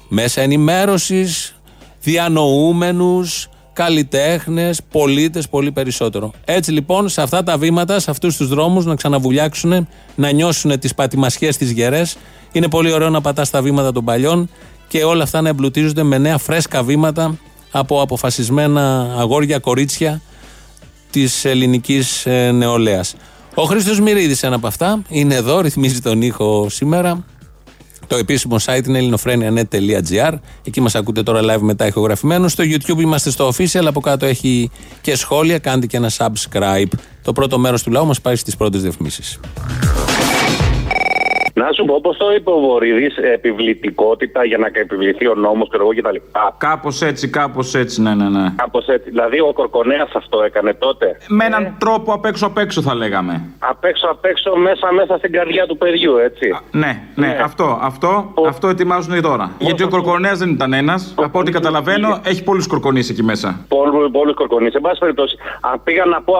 [0.08, 1.54] μέσα ενημέρωσης,
[2.00, 6.30] διανοούμενους, καλλιτέχνες, πολίτες, πολύ περισσότερο.
[6.44, 10.94] Έτσι λοιπόν, σε αυτά τα βήματα, σε αυτούς τους δρόμους, να ξαναβουλιάξουν, να νιώσουν τις
[10.94, 12.16] πατημασιές της γερές.
[12.52, 14.48] Είναι πολύ ωραίο να πατάς τα βήματα των παλιών
[14.88, 17.38] και όλα αυτά να εμπλουτίζονται με νέα φρέσκα βήματα
[17.70, 20.20] από αποφασισμένα αγόρια, κορίτσια
[21.10, 23.14] της ελληνικής ε, νεολαίας.
[23.54, 27.24] Ο Χρήστος Μυρίδης, ένα από αυτά, είναι εδώ, ρυθμίζει τον ήχο σήμερα.
[28.06, 30.32] Το επίσημο site είναι ελληνοφρένια.net.gr.
[30.64, 32.48] Εκεί μας ακούτε τώρα live μετά ηχογραφημένο.
[32.48, 33.84] Στο YouTube είμαστε στο official.
[33.84, 35.58] Από κάτω έχει και σχόλια.
[35.58, 36.88] Κάντε και ένα subscribe.
[37.22, 39.40] Το πρώτο μέρος του λαού μας πάει στις πρώτες διαφημίσεις.
[41.62, 45.76] Να σου πω, πώς το είπε ο Βορύδη, επιβλητικότητα για να επιβληθεί ο νόμος και
[45.80, 46.16] εγώ κτλ.
[46.58, 48.46] Κάπως έτσι, κάπως έτσι, ναι, ναι, ναι.
[48.56, 49.10] Κάπως έτσι.
[49.10, 51.74] Δηλαδή ο Κορκονέας αυτό έκανε τότε; Με έναν ε.
[51.78, 53.44] τρόπο απ' έξω απ' έξω θα λέγαμε.
[53.58, 56.48] Απ' έξω απ' έξω, μέσα μέσα στην καρδιά του παιδιού, έτσι.
[56.48, 58.46] Α, ναι, ναι, ναι, αυτό, αυτό, ο...
[58.46, 59.50] αυτό ετοιμάζουν τώρα.
[59.52, 59.64] Ο...
[59.64, 61.14] Γιατί ο Κορκονέας δεν ήταν ένας.
[61.16, 63.66] Από ό,τι καταλαβαίνω, έχει πολλούς κορκονείς εκεί μέσα.
[64.12, 64.72] Πολλούς κορκονείς.
[64.72, 66.34] Σε πάση περιπτώσει, αν πήγα να πω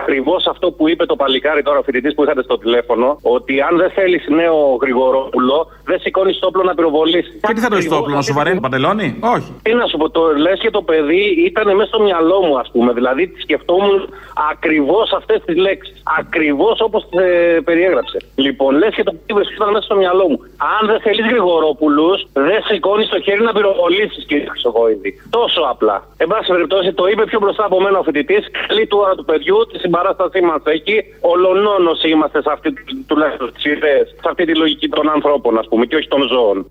[0.00, 3.76] ακριβώς αυτό που είπε το παλικάρι τώρα ο φοιτητής που είχατε στο τηλέφωνο, ότι αν
[3.76, 7.40] δεν θέλεις νέο Γρηγορόπουλο, δεν σηκώνεις το όπλο να πυροβολήσει.
[7.46, 9.50] Και τι θα το το όπλο, να σου βαραίνει παντελόνι, όχι.
[9.62, 12.70] Τι να σου πω, το λες και το παιδί ήταν μέσα στο μυαλό μου, ας
[12.72, 12.92] πούμε.
[12.92, 14.08] Δηλαδή σκεφτόμουν
[14.50, 16.02] ακριβώς αυτές τις λέξεις.
[16.18, 18.18] Ακριβώς όπως τις ε, περιέγραψε.
[18.34, 20.38] Λοιπόν, λες και το παιδί ήταν μέσα στο μυαλό μου.
[20.78, 25.10] Αν δεν θέλεις Γρηγορόπουλου, δεν σηκώνεις το χέρι να πυροβολήσεις, κύριε Χρυσοκοίδη.
[25.30, 25.96] Τόσο απλά.
[26.16, 28.44] Εν πάση περιπτώσει, το είπε πιο μπροστά από μένα ο φοιτητής.
[28.68, 30.98] Καλή του ώρα του παιδιού, τη συμπαράστασή μας εκεί.
[31.20, 32.72] Ολονόνος είμαστε σε αυτή,
[33.06, 36.68] τουλάχιστον τι ιδέε, σε αυτή τη λογική των ανθρώπων, ας πούμε, και όχι των ζώων.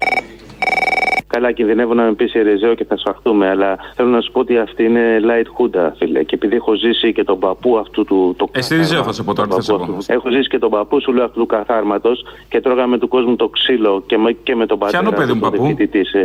[1.27, 4.57] Καλά, κινδυνεύω να με πει Ριζέο και θα σφαχτούμε, αλλά θέλω να σου πω ότι
[4.57, 6.23] αυτή είναι light χούντα, φίλε.
[6.23, 8.35] Και επειδή έχω ζήσει και τον παππού αυτού του.
[8.37, 9.97] Το Εσύ Ριζέο θα σε πω τώρα, θα σε πω.
[10.05, 13.47] Έχω ζήσει και τον παππού σου λέω αυτού του καθάρματος και τρώγαμε του κόσμου το
[13.47, 15.01] ξύλο και με, και με τον πατέρα.
[15.01, 15.75] Ποιανό παιδί μου παππού.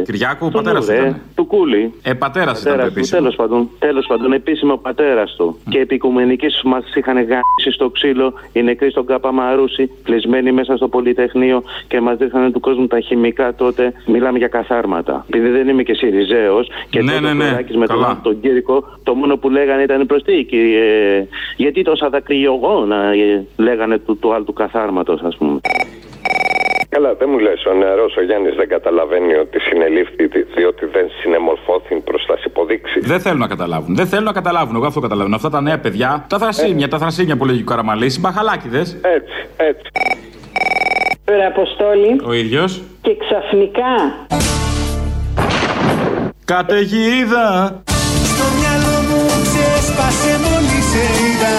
[0.05, 1.21] Κυριάκου, πατέρας του.
[1.35, 1.93] Του κούλι.
[2.03, 5.59] Ε, πατέρας ήταν Τέλος πάντων, τέλος πάντων, επίσημο πατέρας του.
[5.59, 5.71] Mm.
[5.71, 10.77] Και επί οικουμενική μα είχαν γάμισει στο ξύλο, οι νεκροί στον Κάπα Μαρούση, κλεισμένοι μέσα
[10.77, 13.93] στο Πολυτεχνείο και μας δείχνανε του κόσμου τα χημικά τότε.
[14.07, 14.49] Μιλάμε για
[14.93, 15.25] καθάρματα.
[15.29, 17.51] Επειδή δεν είμαι και Σιριζέος και ναι, ναι, ναι.
[17.77, 20.57] με τον, τον Κύρικο, το μόνο που λέγανε ήταν προστίκη.
[20.57, 21.27] Ε,
[21.57, 25.61] γιατί τόσα δακρυγογόνα ε, λέγανε του, του άλλου του καθάρματος, ας πούμε.
[26.89, 31.95] Καλά, δεν μου λες, ο νεαρός ο Γιάννης δεν καταλαβαίνει ότι συνελήφθη διότι δεν συνεμορφώθη
[32.05, 33.01] προς τα υποδείξει.
[33.01, 33.95] Δεν θέλουν να καταλάβουν.
[33.97, 34.77] Δεν θέλουν να καταλάβουν.
[34.77, 35.37] Εγώ αυτό καταλαβαίνω.
[35.37, 38.99] Αυτά τα νέα παιδιά, τα θρασίμια, τα θρασίμια που λέγει ο Καραμαλής, μπαχαλάκιδες.
[39.03, 39.91] Έτσι, έτσι.
[41.31, 42.21] Ωραία, Αποστόλη.
[42.25, 42.83] Ο ίδιος.
[43.03, 43.93] Και ξαφνικά.
[46.57, 47.83] Καταιγίδα.
[48.31, 51.55] Στο μυαλό μου ξέσπασε μόλις σε είδα.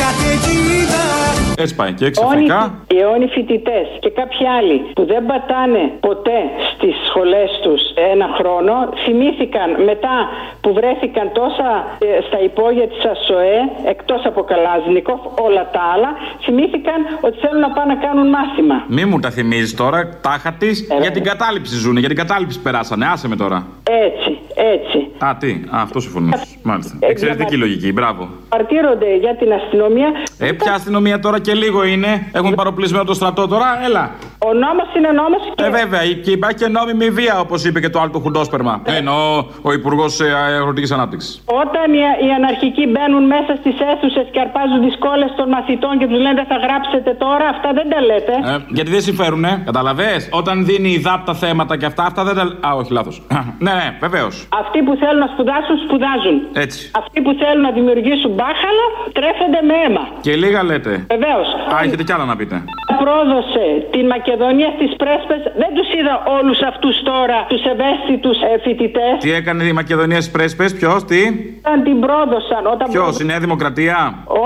[0.00, 1.31] Καταιγίδα.
[1.56, 2.60] Έτσι πάει και ξαφνικά.
[2.94, 6.40] Οι αιώνιοι φοιτητές και κάποιοι άλλοι που δεν πατάνε ποτέ
[6.72, 10.16] στις σχολές τους ένα χρόνο, θυμήθηκαν μετά
[10.60, 13.58] που βρέθηκαν τόσα ε, στα υπόγεια της ΑΣΟΕ,
[13.92, 16.10] εκτός από Καλάζνικοφ, όλα τα άλλα,
[16.44, 18.84] θυμήθηκαν ότι θέλουν να πάνε να κάνουν μάθημα.
[18.88, 20.86] Μη μου τα θυμίζεις τώρα, τάχα της.
[21.00, 23.06] Για την κατάληψη ζουνε, για την κατάληψη περάσανε.
[23.06, 23.66] Άσε με τώρα.
[24.06, 24.98] Έτσι, έτσι.
[25.24, 26.30] Α, τι, Α, αυτό συμφωνώ.
[26.62, 26.96] Μάλιστα.
[27.00, 28.28] Εξαιρετική λογική, μπράβο.
[28.48, 30.12] Παρτίρονται για την αστυνομία.
[30.38, 32.28] Ε, ποια αστυνομία τώρα και λίγο είναι.
[32.32, 34.10] Έχουν παροπλισμένο το στρατό τώρα, έλα.
[34.48, 35.64] Ο νόμος είναι νόμος και.
[35.64, 38.74] Ε, βέβαια, και υπάρχει και νόμιμη βία, όπως είπε και το άλλο του χουντόσπερμα.
[38.84, 38.96] Ε.
[38.96, 40.12] Εννοώ ο Υπουργός
[40.60, 41.30] Αγροτική Ανάπτυξης.
[41.62, 46.06] Όταν οι, οι αναρχικοί μπαίνουν μέσα στις αίθουσες και αρπάζουν τι κόλλε των μαθητών και
[46.10, 48.34] τους λένε θα γράψετε τώρα, αυτά δεν τα λέτε.
[48.52, 50.12] Ε, γιατί δεν συμφέρουνε, καταλαβέ.
[50.40, 52.44] Όταν δίνει η ΔΑΠ τα θέματα και αυτά, αυτά δεν τα.
[52.68, 53.16] Α, όχι, λάθος.
[53.66, 54.34] ναι, ναι, βεβαίως.
[54.62, 56.36] Αυτοί που θέλουν να σπουδάσουν, σπουδάζουν.
[56.64, 56.80] Έτσι.
[57.02, 58.86] Αυτοί που θέλουν να δημιουργήσουν μπάχαλο,
[59.18, 60.04] τρέφονται με αίμα.
[60.26, 60.92] Και λίγα λέτε.
[61.14, 61.46] Βεβαίως.
[61.74, 62.56] Α, έχετε κι άλλα να πείτε.
[63.02, 64.30] Πρόδωσε την Μακεδονία
[64.76, 65.40] στις πρέσπες.
[65.62, 69.14] Δεν τους είδα όλους αυτούς τώρα, τους ευαίσθητους ε, φοιτητές.
[69.24, 71.20] Τι έκανε η Μακεδονία στις πρέσπες, ποιος, τι;
[71.64, 72.62] Όταν την πρόδωσαν.
[72.74, 73.98] Όταν Ποιος, η Νέα Δημοκρατία;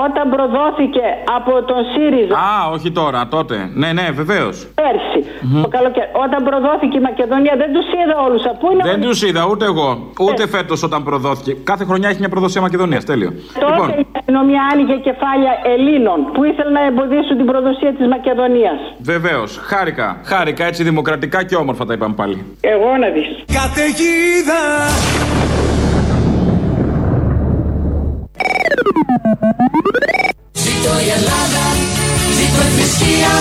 [0.05, 1.05] Όταν προδόθηκε
[1.37, 2.35] από τον ΣΥΡΙΖΑ.
[2.49, 3.55] Α, όχι τώρα, τότε.
[3.81, 4.55] Ναι, ναι, βεβαίως.
[4.81, 5.19] Πέρσι.
[5.63, 6.09] Το καλοκαίρι.
[6.25, 8.41] Όταν προδόθηκε η Μακεδονία δεν τους είδα όλους.
[8.59, 9.89] Πού είναι Δεν τους είδα, ούτε εγώ.
[10.27, 11.51] Ούτε φέτος όταν προδόθηκε.
[11.71, 13.03] Κάθε χρονιά έχει μια προδοσία Μακεδονίας.
[13.03, 13.31] Τέλειο.
[13.59, 18.79] Τότε Λοιπόν, η αστυνομία άνοιγε κεφάλια Ελλήνων που ήθελαν να εμποδίσουν την προδοσία της Μακεδονίας.
[18.99, 19.57] βεβαίως.
[19.77, 20.17] Χάρηκα.
[20.23, 22.45] Χάρηκα έτσι δημοκρατικά και όμορφα τα είπαμε πάλι.
[22.61, 23.43] Εγώ να δεις.
[23.53, 24.61] Καταιγίδα
[30.53, 31.65] Ζήτω η Ελλάδα,
[32.37, 33.33] ζήτω η θρησκεία,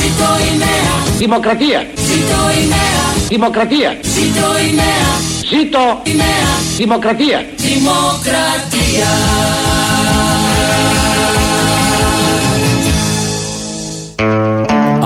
[0.00, 0.94] ζήτω η νέα.
[1.18, 1.80] Δημοκρατία.
[2.08, 3.96] Ζήτω η νέα, Δημοκρατία.
[4.02, 5.10] ζήτω η νέα.
[5.52, 6.50] Ζήτω η νέα.
[6.76, 7.44] Δημοκρατία.
[7.56, 9.10] Δημοκρατία.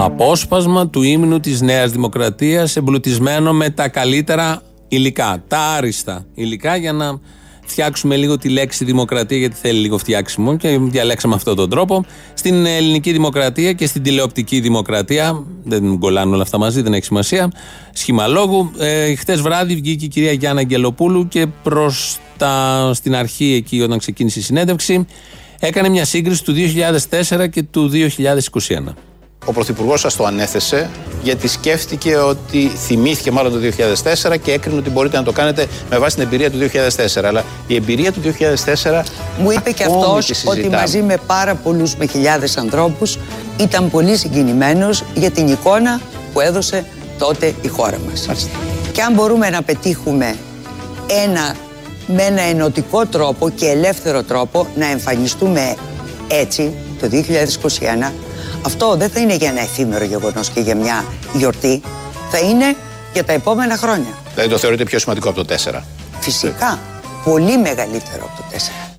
[0.02, 6.92] Απόσπασμα του ύμνου της Νέας Δημοκρατίας εμπλουτισμένο με τα καλύτερα υλικά, τα άριστα υλικά για
[6.92, 7.20] να
[7.66, 12.04] φτιάξουμε λίγο τη λέξη δημοκρατία γιατί θέλει λίγο φτιάξιμο και διαλέξαμε αυτόν τον τρόπο.
[12.34, 17.52] Στην ελληνική δημοκρατία και στην τηλεοπτική δημοκρατία, δεν κολλάνε όλα αυτά μαζί, δεν έχει σημασία,
[17.92, 18.70] σχήμα λόγου.
[18.78, 23.98] Ε, χτες βράδυ βγήκε η κυρία Γιάννα Αγγελοπούλου και προς τα, στην αρχή εκεί όταν
[23.98, 25.06] ξεκίνησε η συνέντευξη
[25.60, 26.54] έκανε μια σύγκριση του
[27.30, 28.92] 2004 και του 2021.
[29.44, 30.90] Ο Πρωθυπουργός σας το ανέθεσε
[31.22, 33.58] γιατί σκέφτηκε ότι θυμήθηκε μάλλον το
[34.30, 37.24] 2004 και έκρινε ότι μπορείτε να το κάνετε με βάση την εμπειρία του 2004.
[37.24, 39.02] Αλλά η εμπειρία του 2004.
[39.38, 40.76] Μου είπε και ακόμη αυτός τη ότι συζητάμε.
[40.82, 43.18] μαζί με πάρα πολλούς με χιλιάδες ανθρώπους
[43.56, 46.00] ήταν πολύ συγκινημένος για την εικόνα
[46.32, 46.84] που έδωσε
[47.18, 48.48] τότε η χώρα μας.
[48.92, 50.36] Και αν μπορούμε να πετύχουμε
[51.24, 51.54] ένα,
[52.06, 55.74] με ένα ενωτικό τρόπο και ελεύθερο τρόπο να εμφανιστούμε
[56.28, 57.08] έτσι το
[58.08, 58.12] 2021,
[58.62, 61.82] αυτό δεν θα είναι για ένα εφήμερο γεγονός και για μια γιορτή,
[62.30, 62.76] θα είναι
[63.12, 64.18] για τα επόμενα χρόνια.
[64.34, 65.80] Δηλαδή το θεωρείτε πιο σημαντικό από το 4.
[66.20, 66.78] Φυσικά,
[67.24, 68.90] πολύ μεγαλύτερο από το 4.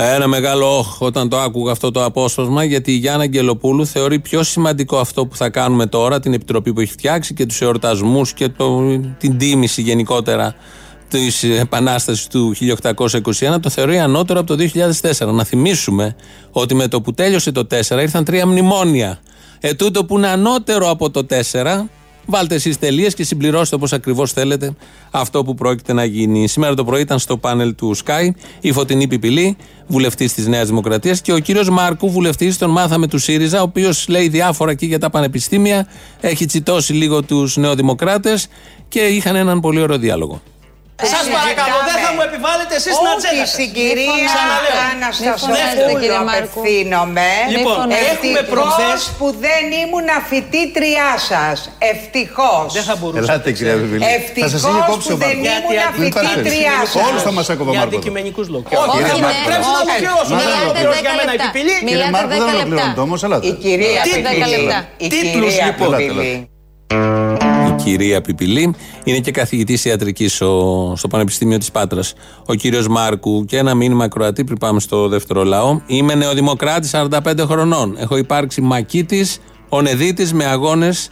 [0.00, 4.42] Ένα μεγάλο όχ όταν το άκουγα αυτό το απόσπασμα, γιατί η Γιάννα Αγγελοπούλου θεωρεί πιο
[4.42, 8.48] σημαντικό αυτό που θα κάνουμε τώρα, την επιτροπή που έχει φτιάξει και τους εορτασμούς και
[8.48, 10.54] το, την τίμηση γενικότερα
[11.08, 14.68] της επανάστασης του 1821, το θεωρεί ανώτερο από το
[15.20, 15.32] 2004.
[15.32, 16.16] Να θυμίσουμε
[16.50, 19.20] ότι με το που τέλειωσε το 4 ήρθαν τρία μνημόνια.
[19.60, 21.88] Ε, τούτο που είναι ανώτερο από το 4,
[22.30, 24.72] Βάλτε εσείς τελείες και συμπληρώστε όπως ακριβώς θέλετε
[25.10, 26.48] αυτό που πρόκειται να γίνει.
[26.48, 28.28] Σήμερα το πρωί ήταν στο πάνελ του Sky
[28.60, 33.18] η Φωτεινή Πιπηλή, βουλευτής της Νέας Δημοκρατίας, και ο κύριος Μάρκου, βουλευτής, τον μάθαμε του
[33.18, 35.86] ΣΥΡΙΖΑ, ο οποίος λέει διάφορα εκεί για τα πανεπιστήμια,
[36.20, 38.48] έχει τσιτώσει λίγο τους νεοδημοκράτες
[38.88, 40.40] και είχαν έναν πολύ ωραίο διάλογο.
[41.02, 43.42] Σας παρακαλώ, δεν θα μου επιβάλλετε εσείς την ατζέντα.
[43.44, 44.14] Όχι, στην κυρία
[44.94, 47.28] Αναστασόπουλου απευθύνομαι.
[47.56, 49.00] Λοιπόν, έχουμε Ευτυχώς προχθές.
[49.18, 51.56] που δεν ήμουν φοιτήτριά σας.
[51.92, 52.66] Ευτυχώς.
[52.78, 53.20] Δεν θα μπορούσα.
[53.24, 54.04] Ελάτε κυρία Βιβιλή.
[54.18, 55.54] Ευτυχώς Θα σας είχε κόψει που ο δεν Μάρκος.
[55.58, 56.92] ήμουν Δεν θα φοιτήτριά έρθει.
[56.92, 57.02] σας.
[57.08, 57.96] Όλους θα μας έκοβε ο Για Μάρκος.
[57.96, 58.68] αντικειμενικούς λόγους.
[58.70, 59.46] Όχι, Όχι, κύριε να Μάρκο.
[59.48, 60.32] πρέπει να ολοκληρώσω.
[60.38, 61.46] Μιλάτε Δεν θα δέκα ολοκληρώσει για μένα η λεπτά.
[61.52, 61.74] πιπηλή.
[61.88, 63.44] Κύριε Μάρκο δεν ολοκληρώνεται όμως, ελάτε.
[63.50, 64.34] Η κυρία Τίτλους.
[64.38, 64.66] Πιπηλή.
[65.04, 66.57] Η Τίτλους, κυρία λοιπόν.
[66.88, 67.68] Πιπηλή.
[67.68, 68.74] Η κυρία Πιπηλή
[69.04, 70.34] είναι και καθηγητής ιατρικής
[70.94, 72.14] στο Πανεπιστήμιο της Πάτρας.
[72.46, 75.80] Ο κύριος Μάρκου και ένα μήνυμα ακροατή πριν πάμε στο δεύτερο λαό.
[75.86, 77.96] Είμαι νεοδημοκράτης 45 χρονών.
[77.98, 81.10] Έχω υπάρξει μακίτης, ονεδίτης με αγώνες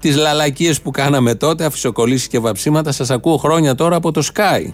[0.00, 2.92] τις λαλακίες που κάναμε τότε, αφισοκολλήσεις και βαψίματα.
[2.92, 4.72] Σας ακούω χρόνια τώρα από το Sky.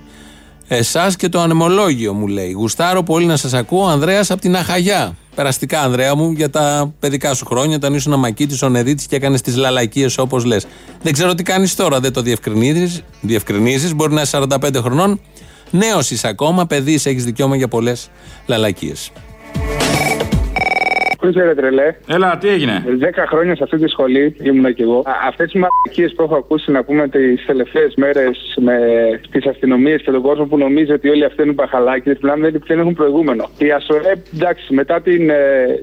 [0.68, 2.50] Εσάς και το ανεμολόγιο μου λέει.
[2.50, 5.16] Γουστάρω πολύ να σας ακούω, Ανδρέας από την Αχαγιά.
[5.34, 9.40] Περαστικά, Ανδρέα μου, για τα παιδικά σου χρόνια, όταν ήσουν μακίτη, ο Νεδίτη και έκανες
[9.40, 10.66] τις λαλακίες όπως λες.
[11.02, 12.22] Δεν ξέρω τι κάνεις τώρα, δεν το
[13.20, 13.94] διευκρινίζεις.
[13.94, 15.20] Μπορεί να είσαι 45 χρονών.
[15.70, 18.10] Νέος είσαι ακόμα, παιδί, έχεις δικαίωμα για πολλές
[18.46, 19.10] λαλακίες.
[21.24, 25.02] Ακούστε ρε τρελέ; Έλα, τι έγινε; 10 χρόνια σε αυτή τη σχολή ήμουν κι εγώ.
[25.28, 28.76] Αυτές τι μαλακίες που έχω ακούσει να πούμε τις τελευταίες μέρες με
[29.30, 32.78] τις αστυνομίες και τον κόσμο που νομίζει ότι όλοι αυτοί είναι μπαχαλάκια, μιλάμε δεν, δεν
[32.78, 33.48] έχουν προηγούμενο.
[33.58, 35.36] Η ΑΣΟΕ, εντάξει, μετά την ε,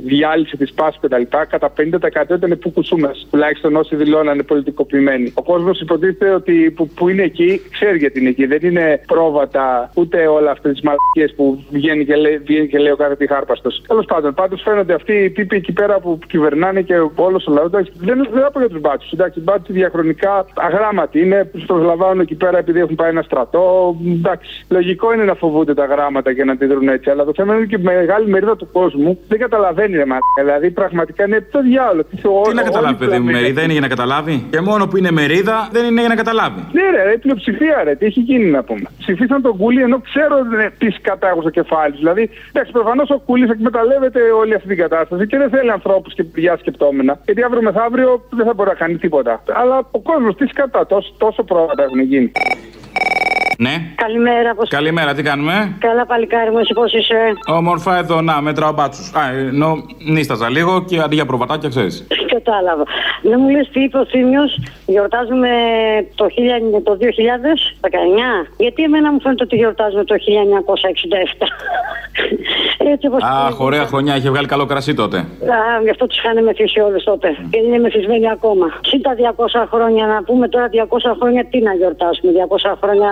[0.06, 3.28] διάλυση της ΠΑΣ και τα λοιπά, κατά 50% ήταν που κουσούμες.
[3.32, 5.32] Τουλάχιστον όσοι δηλώνανε πολιτικοποιημένοι.
[5.36, 8.46] Ο κόσμος υποτίθεται ότι που, που είναι εκεί ξέρει γιατί είναι εκεί.
[8.46, 12.92] Δεν είναι πρόβατα ούτε όλα αυτές τις μαλακίες που βγαίνει και, λέει, βγαίνει και λέει
[12.92, 13.70] ο κάθε τυχάρπαστο.
[13.88, 17.68] Τέλος πάντων, πάντως φαίνονται αυτοί οι τύποι εκεί πέρα που κυβερνάνε και όλος ο λαός.
[17.72, 19.12] εντάξει, Δεν δεν θα πω για τους μπάτσους.
[19.12, 23.96] Εντάξει, οι μπάτσοι διαχρονικά αγράμματοι είναι, τους προσλαμβάνουν εκεί πέρα επειδή έχουν πάει ένα στρατό.
[24.18, 27.10] Εντάξει, λογικό είναι να φοβούνται τα γράμματα και να αντιδρούν έτσι.
[27.10, 30.42] Αλλά το θέμα είναι ότι και η μεγάλη μερίδα του κόσμου δεν καταλαβαίνει ρε μαλάκα.
[30.44, 32.08] Δηλαδή πραγματικά είναι το διάλογο.
[32.50, 35.70] Τι να καταλάβει, παιδί μου, μερίδα είναι για να καταλάβει; Και μόνο που είναι μερίδα
[35.72, 36.62] δεν είναι για να καταλάβει.
[36.72, 38.88] Ναι, ρε, ρε, η πλειοψηφία, ρε, τι έχει γίνει να πούμε.
[38.98, 41.98] Ψηφίσαν τον Κούλι ενώ ξέρω ρε, τις κατάγουν στο κεφάλι του.
[41.98, 46.24] Δηλαδή, εντάξει, προφανώς ο Κούλις εκμεταλλεύεται όλη αυτή την κατάσταση και δεν θέλει ανθρώπους και
[46.24, 47.20] παιδιά σκεπτόμενα.
[47.26, 49.44] Γιατί αύριο μεθαύριο δεν θα μπορεί να κάνει τίποτα.
[49.54, 52.32] Αλλά ο κόσμος τι κατά, τόσο, τόσο πρόβατα έχουν γίνει.
[53.66, 53.76] Ναι.
[53.96, 57.16] Καλημέρα, πώ Καλημέρα, τι κάνουμε; Καλά, παλικάρι μου, εσύ πώς είσαι;
[57.48, 59.14] Όμορφα εδώ, να, μέτρα μπάτσους.
[59.14, 62.08] Α, ενώ νίσταζα λίγο και αντί για προβατάκια, ξέρεις.
[62.36, 62.84] Κατάλαβα.
[63.22, 65.50] Δεν μου λες τι είπε ο Θήμιος, γιορτάζουμε
[66.16, 68.48] το, 1000 το 2019.
[68.58, 71.48] Γιατί εμένα μου φαίνεται ότι γιορτάζουμε το 1967.
[72.92, 75.18] Έτσι όπως Αχ, ωραία χρονιά, είχε βγάλει καλό κρασί τότε.
[75.18, 77.28] Α, γι' αυτό τους είχαν μεθύσει όλου τότε.
[77.52, 78.66] Και είναι μεθυσμένοι ακόμα.
[78.90, 82.32] Συν τα 200 χρόνια, να πούμε τώρα 200 χρόνια τι να γιορτάσουμε.
[82.32, 83.10] 200 χρόνια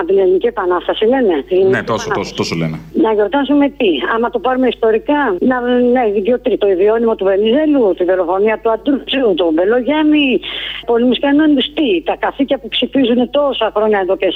[0.00, 1.34] από την Ελληνική Επανάσταση λένε.
[1.48, 2.76] Την Ναι, Ελληνική τόσο, τόσο, τόσο λένε.
[3.04, 5.20] να γιορτάσουμε τι, άμα το πάρουμε ιστορικά,
[5.50, 5.56] να,
[5.94, 10.40] ναι, δύο τρίτο, το ιδιώνυμο του Βενιζέλου, τη δολοφονία του Αντρούτσου, τον Μπελογιάννη,
[10.86, 14.28] πολέμου κανόνε, τι, τα καθήκια που ψηφίζουν τόσα χρόνια εδώ και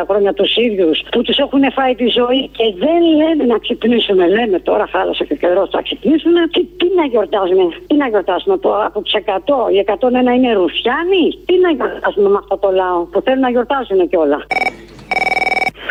[0.00, 4.28] 40-50 χρόνια τους ίδιους, που τους έχουν φάει τη ζωή και δεν λένε να ξυπνήσουμε.
[4.28, 6.34] Λέμε τώρα χάλασε και καιρός, θα ξυπνήσουν.
[6.52, 11.24] Τι, τι να γιορτάζουμε, τι να γιορτάσουμε από, από τους 100, οι 101 είναι Ρουφιάνοι,
[11.46, 14.46] τι να γιορτάσουμε με αυτό το λαό που θέλουν να γιορτάζουν κιόλα.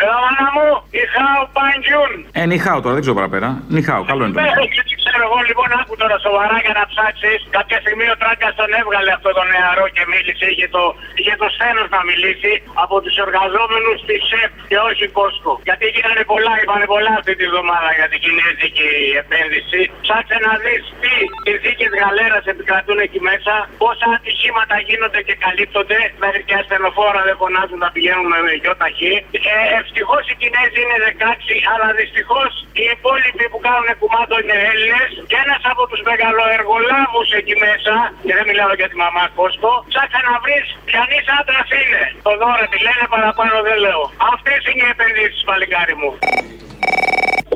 [0.07, 0.67] Έλα μου,
[1.01, 2.13] Ιχάου Παντζιούν.
[2.39, 3.49] Ε, νυχάω τώρα, δεν ξέρω παραπέρα.
[3.75, 4.41] Νυχάω, καλό είναι το.
[4.41, 7.39] Δεν ξέρω εγώ λοιπόν, άκου τώρα σοβαρά για να ψάξεις.
[7.57, 10.45] Κάποια στιγμή ο Τράγκα τον έβγαλε αυτό το νεαρό και μίλησε.
[10.53, 10.83] Είχε το,
[11.19, 12.51] είχε το σθένο να μιλήσει
[12.83, 15.53] από τους εργαζόμενους της ΣΕΠ και όχι Κόσκο.
[15.67, 18.89] Γιατί γίνανε πολλά, είπανε πολλά αυτή τη βδομάδα για την κινέζικη
[19.23, 19.81] επένδυση.
[20.05, 21.13] Ψάξε να δεις τι
[21.47, 25.99] συνθήκες γαλέρας επικρατούν εκεί μέσα, πόσα ατυχήματα γίνονται και καλύπτονται.
[26.23, 29.13] Μέχρι και ασθενοφόρα δεν φωνάζουν να πηγαίνουν με γιοταχή.
[29.57, 35.09] Ε, Ευτυχώ οι Κινέζοι είναι 16, αλλά δυστυχώς οι υπόλοιποι που κάνουν κουμάντο είναι Έλληνες.
[35.29, 37.93] Και ένας από τους μεγαλοεργολάβους εκεί μέσα,
[38.25, 42.03] και δεν μιλάω για τη μαμά Κόσκο, ψάξε να βρεις ποιανής άντρας είναι.
[42.27, 44.01] Το δώρο τη λένε παραπάνω δεν λέω.
[44.33, 46.11] Αυτές είναι οι επενδύσεις, παλικάρι μου.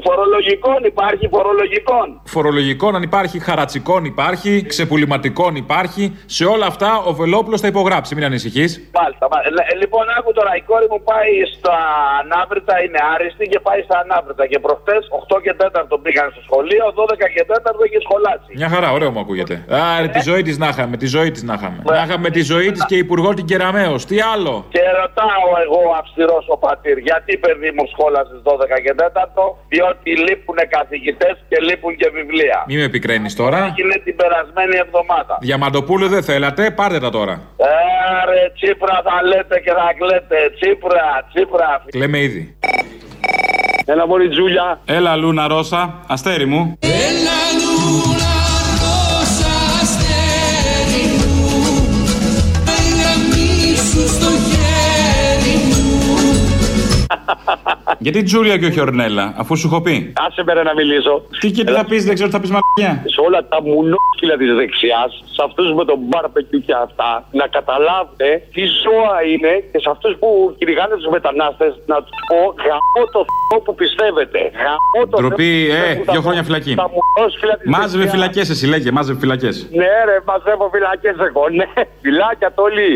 [0.05, 2.07] Φορολογικών υπάρχει, φορολογικών.
[2.35, 6.03] Φορολογικών αν υπάρχει, χαρατσικών υπάρχει, ξεπουληματικών υπάρχει.
[6.25, 8.71] Σε όλα αυτά ο Βελόπουλος θα υπογράψει, μην ανησυχείς.
[8.99, 9.27] Μάλιστα.
[9.31, 11.75] μα- λε- Λοιπόν, άκου τώρα, η κόρη μου πάει στα
[12.21, 14.43] ανάβρητα, είναι άριστη και πάει στα ανάβρητα.
[14.51, 18.49] Και προχτές 8 και 4 πήγαν στο σχολείο, 12 και 4 είχε σχολάσει.
[18.61, 19.55] Μια χαρά, ωραίο μου ακούγεται.
[19.97, 21.79] Άρε, τη ζωή της να είχαμε, τη ζωή της να είχαμε.
[21.97, 23.95] Να είχαμε τη ζωή της και υπουργό την Κεραμαίο.
[24.09, 29.43] Τι άλλο; Και ρωτάω εγώ αυστηρός ο πατήρ, γιατί παιδί μου σχόλασες 12 και 4,
[30.01, 32.63] διότι λείπουν καθηγητές και λείπουν και βιβλία.
[32.67, 33.73] Μη με επικραίνεις τώρα.
[33.75, 35.37] Είναι την περασμένη εβδομάδα.
[35.41, 37.41] Διαμαντοπούλου δεν θέλατε, πάρτε τα τώρα.
[38.21, 40.37] Άρε, Τσίπρα θα λέτε και θα κλαίτε.
[40.59, 41.83] Τσίπρα, Τσίπρα.
[41.91, 42.57] Κλαίμε ήδη.
[43.85, 44.79] Έλα, Μωρή Τζούλια.
[44.85, 46.77] Έλα, Λούνα Ρώσα, αστέρι μου.
[46.79, 48.22] Έλα λούνα
[58.05, 60.13] Γιατί Τζούλια και όχι Ορνέλα, αφού σου έχω πει.
[60.27, 61.21] Άσε με ρε να μιλήσω.
[61.39, 63.03] Τι και τι θα πεις, δεν ξέρω τι θα πεις μαλακιά.
[63.13, 68.27] Σε όλα τα μουνόφυλλα της δεξιάς, σε αυτούς με τον μπάρπεκιου και αυτά, να καταλάβετε
[68.53, 73.21] τι ζώα είναι και σε αυτούς που κυνηγάνε τους μετανάστες να τους πω γαμώ το
[73.49, 74.39] Θεό που πιστεύετε.
[74.63, 76.11] Γαμώ το Ντροπή, Θεό που ε, πιστεύετε.
[76.11, 76.73] δύο χρόνια φυλακή.
[76.83, 78.11] Τα μουνόφυλλα της Μάζευε δεξιάς.
[78.13, 79.55] φυλακές, εσύ λέγε, μάζευε φυλακές.
[79.79, 81.43] Ναι, ρε, μαζεύω φυλακές εγώ.
[81.59, 81.67] Ναι,
[82.03, 82.93] φυλάκια τολί.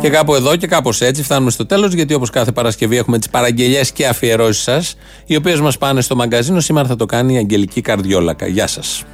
[0.00, 3.28] Και κάπου εδώ και κάπως έτσι φτάνουμε στο τέλος, γιατί όπως κάθε Παρασκευή έχουμε τις
[3.28, 4.96] παραγγελίε και αφιερώσεις σας,
[5.26, 6.60] οι οποίες μας πάνε στο μαγκαζίνο.
[6.60, 8.46] Σήμερα θα το κάνει η Αγγελική Καρδιόλακα.
[8.46, 9.04] Γεια σας.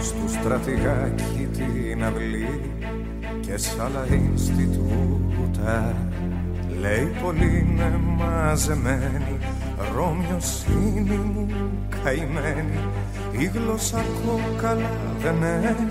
[0.00, 2.60] στο στρατηγάκι την αυλή
[3.40, 5.94] και σ' άλλα Ινστιτούτα
[6.80, 9.38] λέει πολύ είναι μαζεμένη
[9.94, 11.46] Ρώμιοσύνη μου
[12.02, 12.78] καημένη
[13.38, 14.90] η γλώσσα κόκαλα
[15.22, 15.86] δεν έχει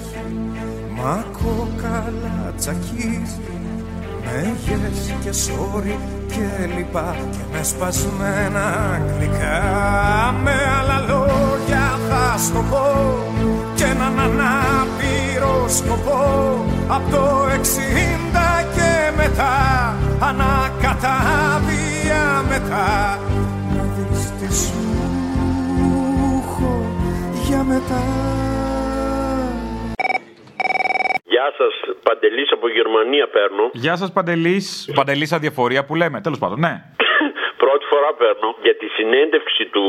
[0.95, 3.39] Μα κοκαλά τσακίζεις
[4.25, 9.61] Μέγες και σόρι και λοιπά Και με σπασμένα αγγλικά
[10.43, 12.85] Με άλλα λόγια θα στο πω
[13.75, 16.65] και έναν ανάπηρο σκοπό.
[16.87, 21.63] Από το εξήντα και μετά Ανακατάβια
[22.49, 23.19] μετά.
[23.75, 24.83] Να δεις τι σου
[27.47, 28.44] για μετά.
[31.36, 33.69] Γεια σας, Παντελής από Γερμανία παίρνω.
[33.73, 34.89] Γεια σας, Παντελής.
[34.95, 36.21] Παντελής αδιαφορία που λέμε.
[36.21, 36.73] Τέλος πάντων, ναι.
[37.66, 39.86] Πρώτη φορά παίρνω για τη συνέντευξη του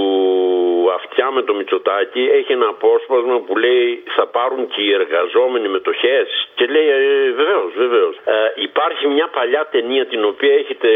[0.98, 2.22] Αυτιά με το Μητσοτάκι.
[2.38, 6.18] Έχει ένα απόσπασμα που λέει θα πάρουν και οι εργαζόμενοι μετοχέ.
[6.54, 6.86] Και λέει
[7.40, 8.14] βεβαίως, βεβαίως.
[8.24, 8.32] Ε,
[8.68, 10.88] υπάρχει μια παλιά ταινία την οποία έχετε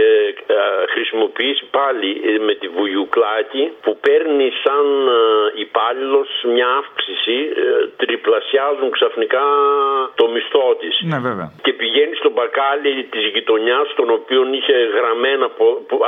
[0.47, 0.57] ε,
[0.95, 7.37] χρησιμοποιήσει πάλι ε, με τη Βουγιουκλάκη που παίρνει σαν ε, υπάλληλος μια αύξηση.
[7.63, 9.45] ε, τριπλασιάζουν ξαφνικά
[10.15, 10.95] το μισθό της.
[11.11, 11.49] Ναι, βέβαια.
[11.63, 15.47] Και πηγαίνει στον μπακάλι της γειτονιάς, τον οποίο είχε γραμμένα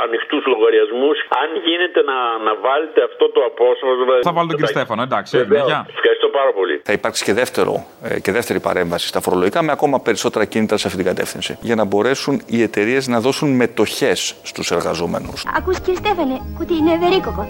[0.05, 1.17] ανοιχτούς λογαριασμούς.
[1.41, 4.13] Αν γίνεται να, να βάλετε αυτό το απόσπασμα.
[4.29, 5.31] Θα βάλω τον κύριο Στέφανο, εντάξει.
[5.37, 5.67] έγινε, Βεβαίως.
[5.69, 5.81] Γεια.
[5.97, 6.75] Ευχαριστώ πάρα πολύ.
[6.89, 10.85] Θα υπάρξει και, δεύτερο, ε, και δεύτερη παρέμβαση στα φορολογικά με ακόμα περισσότερα κίνητρα σε
[10.87, 11.51] αυτή την κατεύθυνση.
[11.61, 15.39] Για να μπορέσουν οι εταιρείες να δώσουν μετοχές στους εργαζόμενους.
[15.57, 17.43] Ακούς κύριε Στέφανε, ότι είναι ευερίκοκο.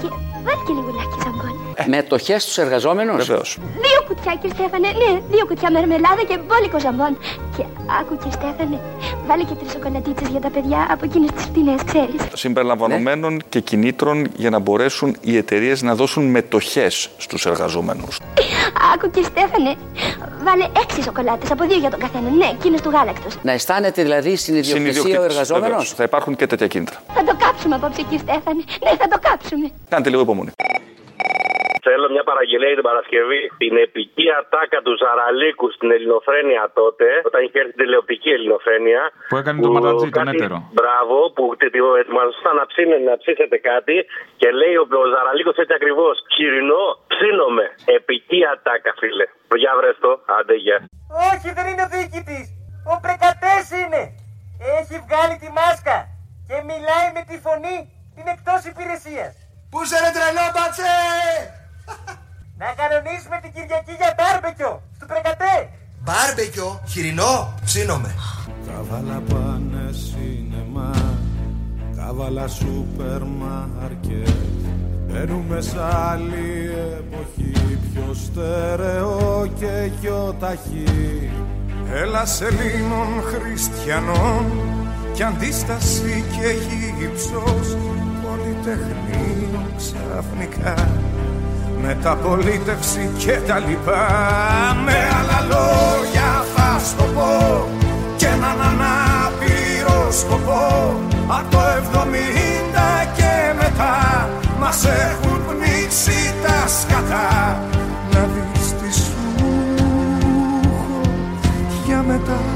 [0.00, 0.08] Και
[0.44, 1.69] βάλει και λιγουλάκι ζαμπόν.
[1.86, 3.58] Μετοχέ στου εργαζόμενους; Βεβαίως.
[3.60, 7.18] Δύο κουτιά κύριε Στέφανε, ναι, δύο κουτιά μερμελάδα και μπόλικο ζαμπόν.
[7.56, 7.64] Και
[8.00, 8.80] άκου κύριε Στέφανε,
[9.26, 12.20] βάλει και τρεις σοκολατίτσες για τα παιδιά από εκείνες τις φτηνές, ξέρεις.
[12.34, 18.20] Συμπεριλαμβανομένων και κινήτρων για να μπορέσουν οι εταιρείες να δώσουν μετοχέ στους εργαζόμενους.
[18.94, 19.74] Άκου κύριε Στέφανε,
[20.42, 23.36] βάλε έξι σοκολάτες από δύο για τον καθένα, ναι, εκείνες του γάλακτος.
[23.42, 27.02] Να αισθάνεται δηλαδή στην ιδιοκτησία ο εργαζόμενος; Θα υπάρχουν και τέτοια κίνητρα.
[27.14, 29.70] Θα το κάψουμε απόψε κύριε Στέφανε, ναι, θα το κάψουμε.
[29.88, 30.50] Κάντε λίγο υπομονή.
[31.88, 33.42] Θέλω μια παραγγελία την Παρασκευή.
[33.62, 39.02] Την επική ατάκα του Ζαραλίκου στην Ελληνοφρένεια τότε, όταν είχε έρθει την τηλεοπτική Ελληνοφρένεια.
[39.30, 40.56] Που έκανε το ματατζή, τον έτερο.
[40.78, 41.44] Μπράβο, που
[42.02, 43.96] ετοιμαζόταν να, ψήνε, να ψήσετε κάτι
[44.40, 46.14] και λέει ο, ο Ζαραλίκος έτσι ακριβώς.
[46.34, 47.66] Χοιρινό, ψήνομαι.
[47.98, 49.26] Επική ατάκα, φίλε.
[49.62, 50.78] Για βρες το, άντε γεια.
[51.30, 52.46] Όχι, δεν είναι ο διοικητής.
[52.92, 54.02] Ο πρεκατές είναι.
[54.78, 55.96] Έχει βγάλει τη μάσκα
[56.48, 57.78] και μιλάει με τη φωνή
[58.16, 59.32] την εκτός υπηρεσίας.
[59.70, 60.94] Πού σε ρε τρελό μπατσε!
[62.60, 65.54] Να κανονίσουμε την Κυριακή για μπάρμπεκιο στο πρεκατέ.
[66.04, 68.14] Μπάρμπεκιο, χοιρινό, ψήνομαι.
[68.66, 70.90] Κάβαλα πάνε σινεμά
[71.96, 74.28] Κάβαλα σούπερ μάρκετ
[75.06, 75.76] Μπαίνουμε σ'
[76.10, 81.30] άλλη εποχή Πιο στερεό και πιο ταχύ
[81.92, 84.44] Έλα Ελλήνων χριστιανών
[85.12, 86.48] Κι αντίσταση και
[86.98, 87.76] γύψος
[88.22, 90.88] Πολυτεχνείο ξαφνικά
[91.82, 94.06] Μεταπολίτευση και τα λοιπά.
[94.84, 97.68] Με άλλα λόγια θα στο πω
[98.16, 100.94] και έναν ανάπηρο σκοπό.
[101.26, 104.28] Από το 70 και μετά
[104.58, 107.60] μας έχουν πνίξει τα σκατά.
[108.12, 109.44] Να δεις τι σου
[110.66, 111.00] έχω
[111.86, 112.49] για μετά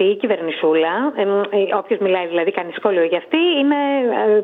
[0.00, 0.94] Αυτή η κυβερνησούλα,
[1.80, 3.80] όποιος μιλάει δηλαδή, κάνει σχόλιο για αυτή, είναι,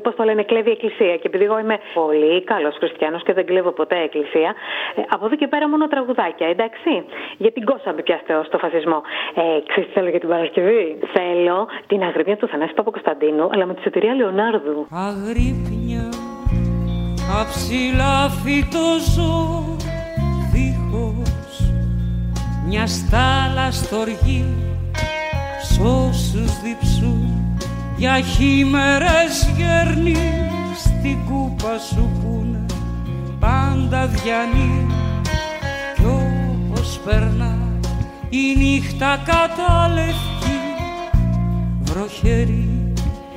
[0.02, 1.16] πώς το λένε, κλέβει εκκλησία.
[1.16, 4.54] Και επειδή εγώ είμαι πολύ καλός χριστιανός και δεν κλέβω ποτέ εκκλησία,
[4.94, 6.92] ε, από εδώ και πέρα μόνο τραγουδάκια, εντάξει.
[7.36, 9.02] Γιατί γκώσαμε πια στο, στο φασισμό.
[9.34, 13.74] Ε, ξέρεις τι θέλω για την Παρασκευή; Θέλω την αγρύπνια του Θανάση Παπακοσταντίνου, αλλά με
[13.74, 14.86] τη σωτηρία Λεωνάρδου.
[15.08, 16.04] Αγρύπνια
[17.40, 19.36] αψηλά φυτό ζω
[20.52, 21.54] δίχως
[22.68, 24.64] μια στάλα στοργή
[25.64, 27.58] σ' όσους διψούν
[27.96, 30.16] για χήμερες γέρνει
[30.76, 32.64] στην κούπα σου πούνε
[33.40, 34.86] πάντα διανύει.
[35.94, 37.56] Κι όπως περνά
[38.28, 40.60] η νύχτα καταλευκή
[41.80, 42.92] βροχερή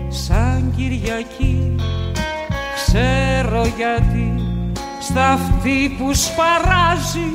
[0.07, 1.75] σαν Κυριακή.
[2.75, 4.33] Ξέρω γιατί
[5.01, 7.31] στα αυτή που σπαράζει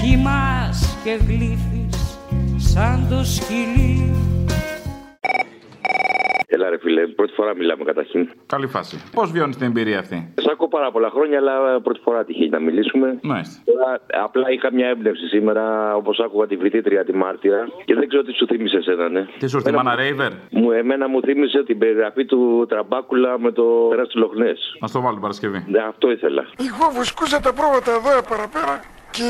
[0.00, 1.67] χυμάς και γλύφεις
[2.72, 4.12] σαν το σκυλί
[6.50, 8.28] Έλα ρε φίλε, πρώτη φορά μιλάμε καταρχήν.
[8.46, 9.02] Καλή φάση.
[9.14, 12.58] Πώς βιώνεις την εμπειρία αυτή; Σ' ακούω πάρα πολλά χρόνια, αλλά πρώτη φορά τυχαίνει να
[12.58, 13.18] μιλήσουμε.
[13.22, 13.62] Μάλιστα.
[13.64, 18.22] Τώρα, απλά είχα μια έμπνευση σήμερα, όπως άκουγα τη φοιτήτρια τη Μάρτυρα, και δεν ξέρω
[18.22, 19.26] τι σου θύμισε εσένα, ναι.
[19.38, 23.52] Τι σου ήρθε, Εμένα Μάνα Ρέιβερ; Μου, εμένα μου θύμισε την περιγραφή του Τραμπάκουλα με
[23.52, 24.52] το τέρα του Λοχνέ.
[24.80, 25.64] Να το βάλω την Παρασκευή.
[25.68, 26.44] Ναι, αυτό ήθελα.
[26.58, 29.28] Εγώ βουσκούσα τα πρόβατα εδώ παραπέρα και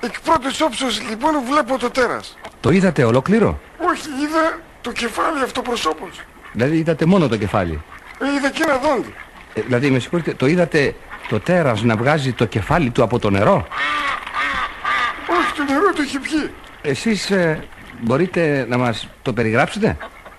[0.00, 2.36] εκ πρώτης όψεως λοιπόν βλέπω το τέρας.
[2.60, 3.60] Το είδατε ολόκληρο;
[3.90, 6.20] Όχι, είδα το κεφάλι αυτοπροσώπως.
[6.52, 7.82] Δηλαδή είδατε μόνο το κεφάλι;
[8.18, 9.14] Ε, είδα και ένα δόντι.
[9.54, 10.94] Ε, δηλαδή με συγχωρείτε, το είδατε
[11.28, 13.66] το τέρας να βγάζει το κεφάλι του από το νερό;
[15.40, 16.50] Όχι, το νερό το έχει πιει.
[16.82, 17.64] Εσείς ε,
[18.00, 19.96] μπορείτε να μας το περιγράψετε;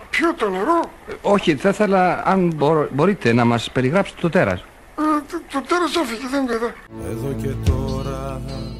[0.09, 0.79] Ποιο το νερό;
[1.09, 4.59] Ε, όχι, θα ήθελα αν μπορώ- μπορείτε να μας περιγράψετε το τέρας.
[4.59, 6.71] Ε, το, Το τέρας έφυγε, δεν είναι εδώ.
[7.11, 8.70] Εδώ και τώρα αλλαγή και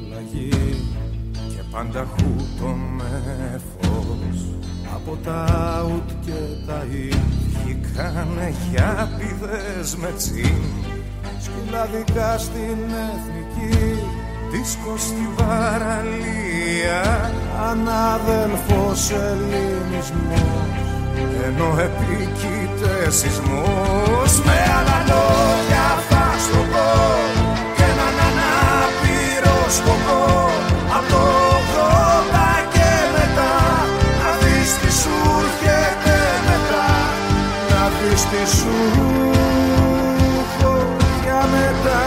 [1.72, 4.44] πάντα χούτο με φως.
[4.94, 5.46] Από τα
[5.86, 7.08] ουτ και τα ι
[7.48, 10.62] βγήκανε χιάπηδες με τσιν.
[11.40, 12.78] Σκυλαδικά στην
[13.10, 13.98] εθνική
[14.50, 17.30] δίσκο στη βαραλία.
[17.70, 20.62] Ανάδελφος ελληνισμός
[21.46, 24.40] ενώ επίκειται σεισμός
[38.46, 38.74] σου
[40.42, 40.74] έχω
[41.22, 42.00] για μετά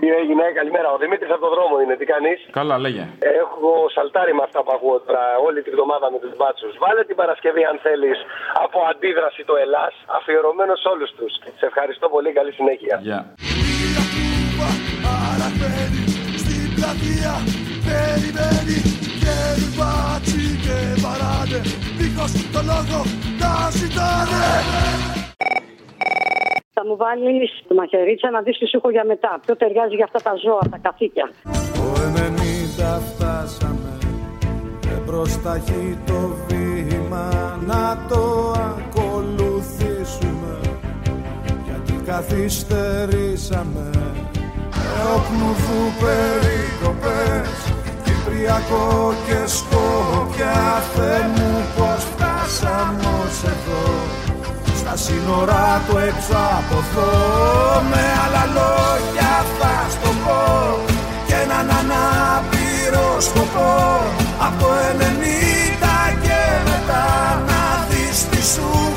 [0.00, 0.88] Τι έγινε, καλημέρα.
[0.96, 3.04] Ο Δημήτρης από τον δρόμο είναι, τι κάνεις; Καλά, λέγε.
[3.42, 6.72] Έχω σαλτάρει με αυτά που ακούω τώρα όλη τη βδομάδα με τους μπάτσους.
[6.82, 8.18] Βάλε την Παρασκευή, αν θέλεις,
[8.64, 11.32] από αντίδραση το Ελλάς, αφιερωμένο σε όλους τους.
[11.60, 12.94] Σε ευχαριστώ πολύ, καλή συνέχεια.
[13.02, 13.20] Γεια.
[15.06, 16.02] Παραφέρει
[22.24, 23.02] Δίχως το λόγο
[23.38, 24.44] τα ζητάνε
[26.72, 29.40] Θα μου βάλεις το μαχαιρίτσα να δεις τι σου έχω για μετά.
[29.44, 31.30] Ποιο ταιριάζει για αυτά τα ζώα, τα καθήκια.
[31.42, 31.86] Το
[32.96, 33.98] 90 φτάσαμε
[34.96, 40.60] Εμπρός ταχύ το βήμα Να το ακολουθήσουμε
[41.64, 43.90] Γιατί καθυστερήσαμε
[44.98, 47.81] Εόπνουδου περικοπές
[48.32, 53.84] Κυπριακό και Σκόπια Θεέ μου πως φτάσαμε ως εδώ.
[54.80, 57.12] Στα σύνορα του έξω από εδώ
[57.90, 60.40] Με άλλα λόγια θα στο πω
[61.26, 63.74] Και έναν ανάπηρο σκοπό.
[64.46, 67.06] Από το 90 και μετά
[67.46, 68.91] Να δεις τι σου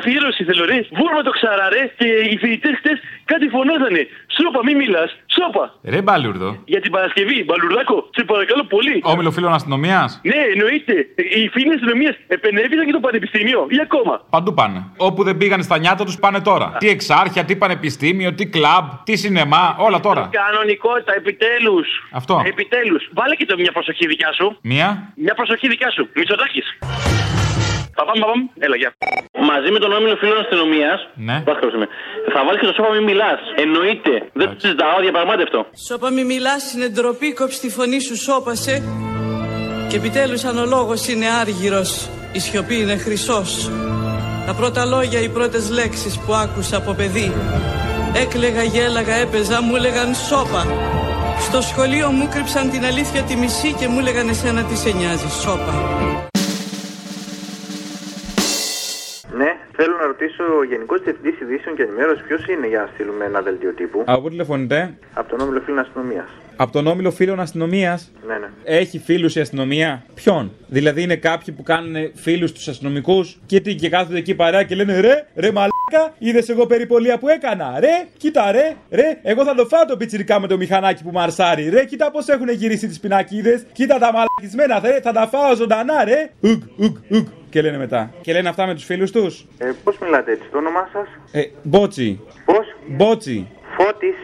[0.00, 0.78] αφιέρωση θέλω ρε.
[0.98, 1.82] Βούρμα το ξαρά ρε.
[2.00, 2.98] Και οι φοιτητές χτες
[3.30, 4.02] κάτι φωνάζανε.
[4.36, 5.10] Σώπα, μη μιλάς.
[5.36, 5.64] Σώπα.
[5.94, 6.48] Ρε μπαλούρδο.
[6.72, 7.96] Για την Παρασκευή, μπαλουρδάκο.
[8.16, 8.96] Σε παρακαλώ πολύ.
[9.02, 10.20] Όμιλο φίλων αστυνομίας.
[10.30, 10.94] Ναι, εννοείται.
[11.38, 14.14] Οι φίλοι αστυνομίας επενέβησαν και το πανεπιστήμιο ή ακόμα.
[14.30, 14.80] Παντού πάνε.
[14.96, 16.76] Όπου δεν πήγαν στα νιάτα τους πάνε τώρα.
[16.78, 20.28] Τι εξάρχεια, τι πανεπιστήμιο, τι κλαμπ, τι σινεμά, όλα τώρα.
[20.32, 21.88] Κανονικότητα, επιτέλους.
[22.12, 22.42] Αυτό.
[22.46, 23.08] Επιτέλους.
[23.12, 24.58] Βάλε και το μια προσοχή δικιά σου.
[24.62, 25.12] Μία.
[25.16, 26.08] Μια προσοχή δικιά σου.
[26.14, 26.66] Μητσοτάκης.
[27.98, 28.90] Παπάμ, παπάμ, έλα, γεια.
[29.50, 30.98] Μαζί με τον όμιλο φίλων αστυνομίας.
[31.28, 31.36] Ναι.
[32.34, 33.40] Θα βάλεις και το σώπα, μην μιλάς.
[33.64, 34.12] Εννοείται.
[34.32, 35.66] Δεν το συζητάω, διαπραγμάτευτο.
[35.86, 38.74] Σώπα μη μιλάς είναι ντροπή, κόψει τη φωνή σου, σώπασε.
[39.88, 43.70] Και επιτέλους αν ο λόγος είναι άργυρος, η σιωπή είναι χρυσός.
[44.46, 47.32] Τα πρώτα λόγια, οι πρώτες λέξεις που άκουσα από παιδί.
[48.22, 50.62] Έκλεγα, γέλαγα, έπαιζα, μου έλεγαν σώπα.
[51.40, 55.28] Στο σχολείο μου κρύψαν την αλήθεια τη μισή και μου έλεγαν εσένα τι σε νοιάζει,
[55.42, 55.74] σώπα.
[59.36, 63.24] Ναι, θέλω να ρωτήσω ο Γενικός Διευθυντής Ειδήσεων και Ενημέρωσης ποιος είναι για να στείλουμε
[63.24, 66.28] ένα δελτίο τύπου; Από πού τηλεφωνείτε; Από τον Όμιλο Φίλων Αστυνομίας.
[66.60, 68.48] Από τον όμιλο φίλων αστυνομίας; Ναι, ναι.
[68.64, 73.74] Έχει φίλους η αστυνομία; Ποιον; Δηλαδή είναι κάποιοι που κάνουν φίλους τους αστυνομικούς και τι
[73.74, 77.80] και κάθονται εκεί παρέα και λένε ρε, ρε μαλάκα, είδες εγώ περιπολία που έκανα.
[77.80, 81.68] Ρε, κοίτα ρε, ρε, εγώ θα το φάω το πιτσιρικά με το μηχανάκι που μαρσάρει.
[81.68, 83.66] Ρε, κοίτα πώς έχουν γυρίσει τις πινακίδες.
[83.72, 86.30] Κοίτα τα μαλακισμένα, ρε, θα τα φάω ζωντανά, ρε.
[86.40, 87.26] Ουγ, ουγ, ουγ.
[87.50, 88.10] Και λένε μετά.
[88.20, 89.46] Και λένε αυτά με τους φίλους τους.
[89.58, 92.20] Ε, Πώς μιλάτε έτσι, το όνομά σας; Ε, μπότσι.
[92.44, 93.48] Πώς; Μπότσι.
[93.76, 94.16] Φώτης.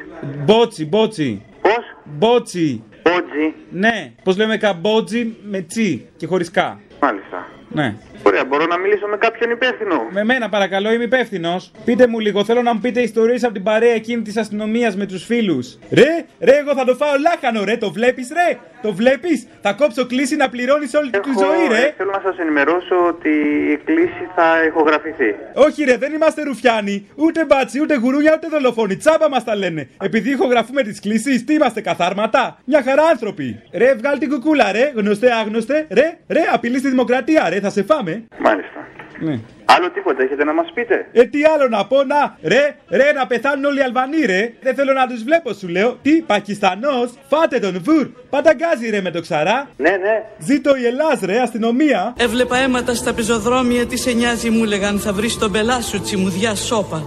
[0.45, 1.43] Μπότσι, μπότσι.
[1.61, 2.83] Πώς; Μπότσι.
[3.03, 3.55] Μπότζι.
[3.71, 4.13] Ναι.
[4.23, 6.81] Πώς λέμε καμπότζι με τσι και χωρίς κα.
[7.01, 7.47] Μάλιστα.
[7.69, 7.95] Ναι.
[8.23, 10.07] Ωραία, μπορώ να μιλήσω με κάποιον υπεύθυνο.
[10.11, 11.71] Με μένα παρακαλώ, είμαι υπεύθυνος.
[11.85, 15.07] Πείτε μου λίγο, θέλω να μου πείτε ιστορίες από την παρέα εκείνη της αστυνομίας με
[15.07, 15.79] τους φίλους.
[15.91, 20.07] Ρε, ρε, εγώ θα το φάω λάχανο, ρε, το βλέπεις, ρε; Το βλέπεις, θα κόψω
[20.07, 21.87] κλίση να πληρώνεις όλη τη ζωή, ρε.
[21.87, 23.29] ε, θέλω να σας ενημερώσω ότι
[23.73, 25.35] η κλήση θα ηχογραφηθεί.
[25.55, 27.07] Όχι, ρε, δεν είμαστε ρουφιάνοι.
[27.15, 28.97] Ούτε μπάτσι, ούτε γουρούνια, ούτε δολοφόνοι.
[28.97, 29.89] Τσάμπα μας τα λένε.
[30.03, 33.63] Επειδή ηχογραφούμε τις κλήσει, τι είμαστε, καθάρματα; Μια χαρά άνθρωποι.
[33.73, 35.87] Ρε, βγάλ την κουκούλα, ρε, γνωστέ, άγνωστε.
[35.91, 38.25] Ρε, ρε, απειλή στη δημοκρατία, ρε, θα σε φάμε.
[38.39, 38.87] Μάλιστα.
[39.19, 39.39] Ναι.
[39.65, 41.07] Άλλο τίποτα έχετε να μας πείτε.
[41.13, 44.53] Ε, τι άλλο να πω, να, ρε, ρε, να πεθάνουν όλοι οι Αλβανοί, ρε.
[44.63, 45.99] Δεν θέλω να τους βλέπω, σου λέω.
[46.03, 48.07] Τι, Πακιστανός, φάτε τον βουρ.
[48.31, 49.69] Πανταγκάζει, ρε, με το ξαρά.
[49.77, 50.23] Ναι, ναι.
[50.39, 52.15] Ζήτω η Ελλάς, ρε, αστυνομία.
[52.19, 54.99] Έβλεπα αίματα στα πεζοδρόμια, τι σε νοιάζει, μου λέγαν.
[54.99, 57.07] Θα βρεις τον πελά σου, τσιμουδιά σώπα.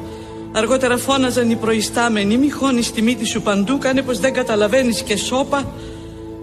[0.55, 5.17] Αργότερα φώναζαν οι προϊστάμενοι, μη χώνεις τη μύτη σου παντού, κάνε πως δεν καταλαβαίνεις και
[5.17, 5.65] σώπα.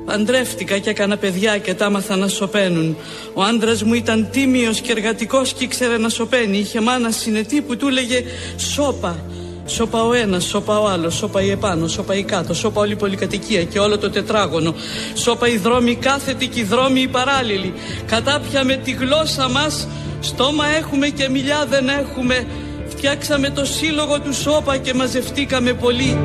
[0.05, 2.97] Παντρεύτηκα και έκανα παιδιά και τα άμαθα να σωπαίνουν.
[3.35, 6.59] Ο άντρας μου ήταν τίμιος και εργατικός και ήξερε να σωπαίνει.
[6.59, 8.25] Είχε μάνα συνετή που του έλεγε
[8.57, 9.19] σώπα.
[9.67, 12.97] Σώπα ο ένας, σώπα ο άλλος, σώπα η επάνω, σώπα η κάτω, σώπα όλη η
[12.97, 14.75] πολυκατοικία και όλο το τετράγωνο.
[15.15, 17.75] Σώπα οι δρόμοι κάθετοι και οι δρόμοι οι παράλληλοι.
[18.07, 19.89] Κατάπια με τη γλώσσα μας,
[20.21, 22.47] στόμα έχουμε και μιλιά δεν έχουμε.
[22.89, 26.19] Φτιάξαμε το σύλλογο του σώπα και μαζευτήκαμε πολύ.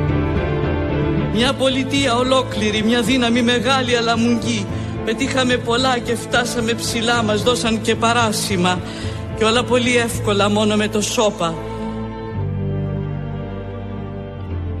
[1.32, 4.66] Μια πολιτεία ολόκληρη, μια δύναμη μεγάλη αλλά μουγγή.
[5.04, 8.80] Πετύχαμε πολλά και φτάσαμε ψηλά, μας δώσαν και παράσημα.
[9.38, 11.54] Και όλα πολύ εύκολα μόνο με το σώπα.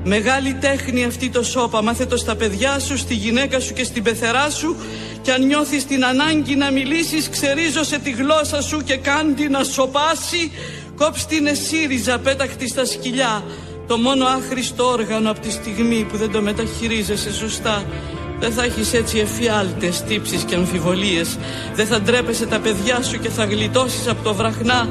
[0.04, 4.02] Μεγάλη τέχνη αυτή το σώπα, μάθε το στα παιδιά σου, στη γυναίκα σου και στην
[4.02, 4.76] πεθερά σου
[5.22, 10.52] και αν νιώθεις την ανάγκη να μιλήσεις ξερίζωσε τη γλώσσα σου και κάντι να σοπάσει
[10.96, 13.42] κόψ την εσύριζα πέταχτη στα σκυλιά
[13.90, 17.84] το μόνο άχρηστο όργανο από τη στιγμή που δεν το μεταχειρίζεσαι σωστά
[18.40, 21.38] δεν θα έχεις έτσι εφιάλτες, τύψεις και αμφιβολίες.
[21.74, 24.88] Δεν θα ντρέπεσαι τα παιδιά σου και θα γλιτώσεις από το βραχνά.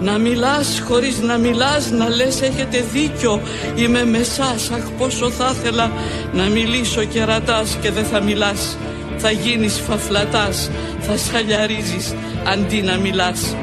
[0.00, 3.40] Να μιλάς χωρίς να μιλάς, να λες έχετε δίκιο.
[3.76, 5.92] Είμαι με σας, αχ πόσο θα ήθελα
[6.32, 8.76] να μιλήσω και ρατάς και δεν θα μιλάς.
[9.16, 10.70] Θα γίνεις φαφλατάς,
[11.00, 13.56] θα σχαλιαρίζεις αντί να μιλάς.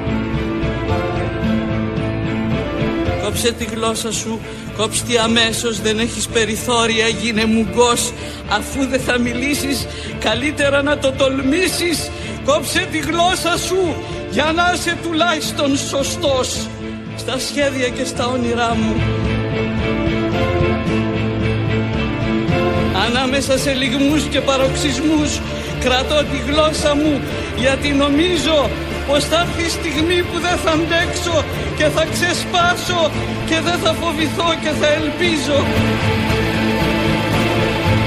[3.24, 4.40] Κόψε τη γλώσσα σου
[4.78, 8.14] Κόψτε αμέσως δεν έχεις περιθώρια γίνε μουγκός.
[8.50, 9.88] Αφού δεν θα μιλήσεις
[10.20, 12.12] καλύτερα να το τολμήσεις.
[12.46, 13.96] Κόψε τη γλώσσα σου
[14.32, 16.68] για να είσαι τουλάχιστον σωστός.
[17.16, 18.96] Στα σχέδια και στα όνειρά μου.
[23.06, 25.40] Ανάμεσα σε λιγμούς και παροξισμούς
[25.86, 27.22] Κρατώ τη γλώσσα μου
[27.58, 28.70] γιατί νομίζω
[29.08, 31.44] πως θα έρθει η στιγμή που δεν θα αντέξω
[31.78, 33.12] και θα ξεσπάσω
[33.46, 35.60] και δεν θα φοβηθώ και θα ελπίζω.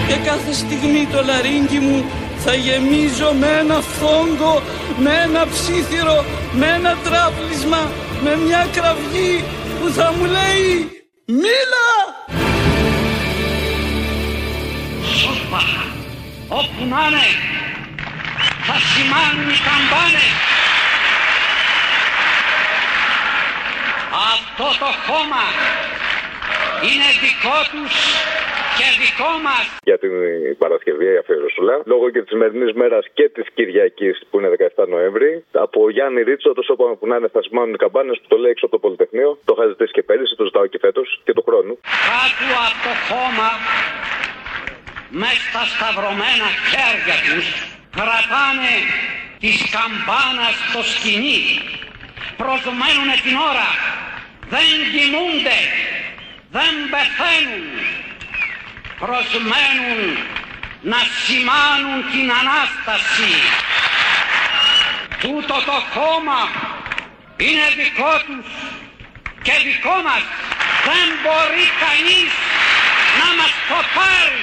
[0.08, 2.04] Και κάθε στιγμή το λαρίνκι μου
[2.44, 4.62] θα γεμίζω με ένα φόγκο,
[4.98, 7.90] με ένα ψήθυρο, με ένα τράπλισμα,
[8.24, 9.44] με μια κραυγή
[9.80, 10.68] που θα μου λέει
[11.26, 11.90] «Μίλα!»
[15.18, 15.62] Σώσπα,
[16.48, 17.26] όπου να είναι,
[18.66, 20.57] θα σημάνουν οι καμπάνες
[24.34, 25.44] Αυτό το χώμα
[26.88, 27.94] είναι δικό τους
[28.78, 29.64] και δικό μας.
[29.88, 30.12] Για την
[30.62, 35.30] Παρασκευή αφιερωσούλα, λόγω και της σημερινής μέρας και της Κυριακής που είναι 17 Νοέμβρη,
[35.66, 38.50] από Γιάννη Ρίτσο, το σώπαμε που να είναι θα σημάνουν οι καμπάνες που το λέει
[38.54, 39.30] έξω από το Πολυτεχνείο.
[39.44, 41.74] Το είχα ζητήσει και πέρυσι, το ζητάω και φέτος και του χρόνου.
[42.08, 43.50] Κάτω από το χώμα,
[45.20, 47.46] με στα σταυρωμένα χέρια τους,
[47.98, 48.74] κρατάνε
[49.42, 51.40] τη καμπάνα στο σκηνή.
[52.42, 53.68] Προσμένουν την ώρα
[54.50, 55.58] δεν κοιμούνται,
[56.56, 57.66] δεν πεθαίνουν,
[58.98, 60.00] προσμένουν
[60.80, 63.34] να σημάνουν την Ανάσταση.
[65.20, 66.40] Τούτο το κόμμα
[67.36, 68.48] είναι δικό τους
[69.42, 70.22] και δικό μας.
[70.88, 72.32] Δεν μπορεί κανείς
[73.20, 74.42] να μας το πάρει.